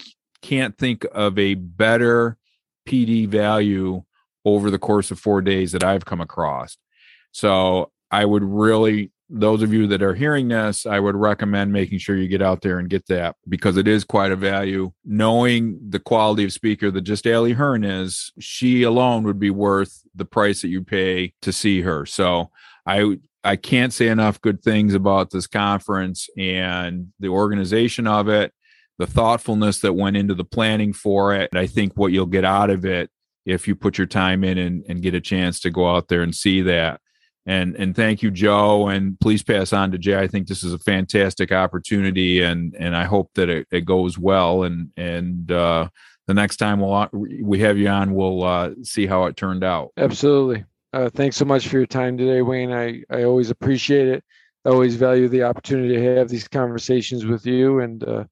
can't 0.43 0.77
think 0.77 1.07
of 1.13 1.39
a 1.39 1.55
better 1.55 2.37
PD 2.87 3.27
value 3.27 4.03
over 4.55 4.71
the 4.71 4.79
course 4.79 5.11
of 5.11 5.19
four 5.19 5.41
days 5.43 5.73
that 5.73 5.85
I've 5.85 6.05
come 6.05 6.21
across. 6.21 6.77
So 7.33 7.93
I 8.11 8.25
would 8.25 8.45
really, 8.45 9.11
those 9.29 9.63
of 9.63 9.73
you 9.73 9.87
that 9.89 10.03
are 10.03 10.15
hearing 10.15 10.49
this, 10.49 10.87
I 10.87 10.99
would 11.01 11.15
recommend 11.15 11.73
making 11.73 11.99
sure 11.99 12.17
you 12.17 12.29
get 12.29 12.43
out 12.43 12.63
there 12.63 12.79
and 12.79 12.89
get 12.89 13.07
that 13.09 13.37
because 13.49 13.77
it 13.77 13.87
is 13.87 14.05
quite 14.05 14.33
a 14.33 14.37
value. 14.37 14.93
Knowing 15.05 15.79
the 15.89 15.99
quality 15.99 16.45
of 16.45 16.53
speaker 16.53 16.91
that 16.91 17.03
just 17.03 17.27
Ali 17.27 17.53
Hearn 17.53 17.85
is, 17.85 18.33
she 18.39 18.83
alone 18.83 19.25
would 19.25 19.39
be 19.39 19.51
worth 19.51 20.03
the 20.15 20.25
price 20.25 20.63
that 20.63 20.69
you 20.69 20.83
pay 20.83 21.35
to 21.43 21.53
see 21.53 21.83
her. 21.83 22.07
So 22.07 22.51
I 22.87 23.19
I 23.45 23.57
can't 23.57 23.93
say 23.93 24.09
enough 24.09 24.41
good 24.41 24.63
things 24.63 24.95
about 24.95 25.31
this 25.31 25.47
conference 25.47 26.29
and 26.37 27.13
the 27.21 27.29
organization 27.29 28.07
of 28.07 28.29
it, 28.29 28.53
the 28.99 29.07
thoughtfulness 29.07 29.81
that 29.81 29.93
went 29.93 30.17
into 30.17 30.35
the 30.35 30.45
planning 30.45 30.93
for 30.93 31.35
it. 31.35 31.51
I 31.55 31.67
think 31.67 31.93
what 31.95 32.13
you'll 32.13 32.27
get 32.27 32.45
out 32.45 32.71
of 32.71 32.85
it 32.85 33.11
if 33.49 33.67
you 33.67 33.75
put 33.75 33.97
your 33.97 34.07
time 34.07 34.45
in 34.45 34.59
and, 34.59 34.85
and 34.89 35.03
get 35.03 35.15
a 35.15 35.21
chance 35.21 35.59
to 35.61 35.71
go 35.71 35.89
out 35.89 36.09
there 36.09 36.23
and 36.23 36.35
see 36.35 36.61
that. 36.63 37.01
And 37.47 37.77
and 37.77 37.97
thank 37.97 38.23
you, 38.23 38.31
Joe. 38.31 38.89
And 38.89 39.19
please 39.21 39.43
pass 39.43 39.73
on 39.73 39.91
to 39.93 39.99
Jay. 39.99 40.19
I 40.19 40.29
think 40.29 40.47
this 40.47 40.63
is 40.63 40.75
a 40.75 40.79
fantastic 40.79 41.51
opportunity, 41.51 42.43
and 42.43 42.77
and 42.79 42.95
I 42.95 43.05
hope 43.05 43.31
that 43.37 43.49
it, 43.49 43.67
it 43.71 43.87
goes 43.87 44.19
well. 44.19 44.65
And 44.65 44.91
and 44.99 45.51
uh, 45.51 45.89
the 46.27 46.35
next 46.35 46.59
time 46.59 46.81
we'll 46.81 47.09
we 47.13 47.59
have 47.61 47.79
you 47.79 47.89
on, 47.89 48.13
we'll 48.13 48.45
uh, 48.45 48.71
see 48.83 49.07
how 49.07 49.25
it 49.25 49.37
turned 49.37 49.65
out. 49.65 49.93
Absolutely. 49.97 50.67
Uh, 50.93 51.09
thanks 51.09 51.37
so 51.37 51.47
much 51.47 51.69
for 51.69 51.79
your 51.79 51.87
time 51.87 52.19
today, 52.19 52.43
Wayne. 52.43 52.71
I 52.71 53.03
I 53.09 53.23
always 53.23 53.49
appreciate 53.49 54.09
it. 54.09 54.23
I 54.67 54.69
always 54.69 54.97
value 54.97 55.29
the 55.29 55.45
opportunity 55.45 55.95
to 55.95 56.17
have 56.17 56.29
these 56.29 56.49
conversations 56.49 57.25
with 57.25 57.47
you 57.47 57.81
and 57.81 58.05
uh, 58.05 58.25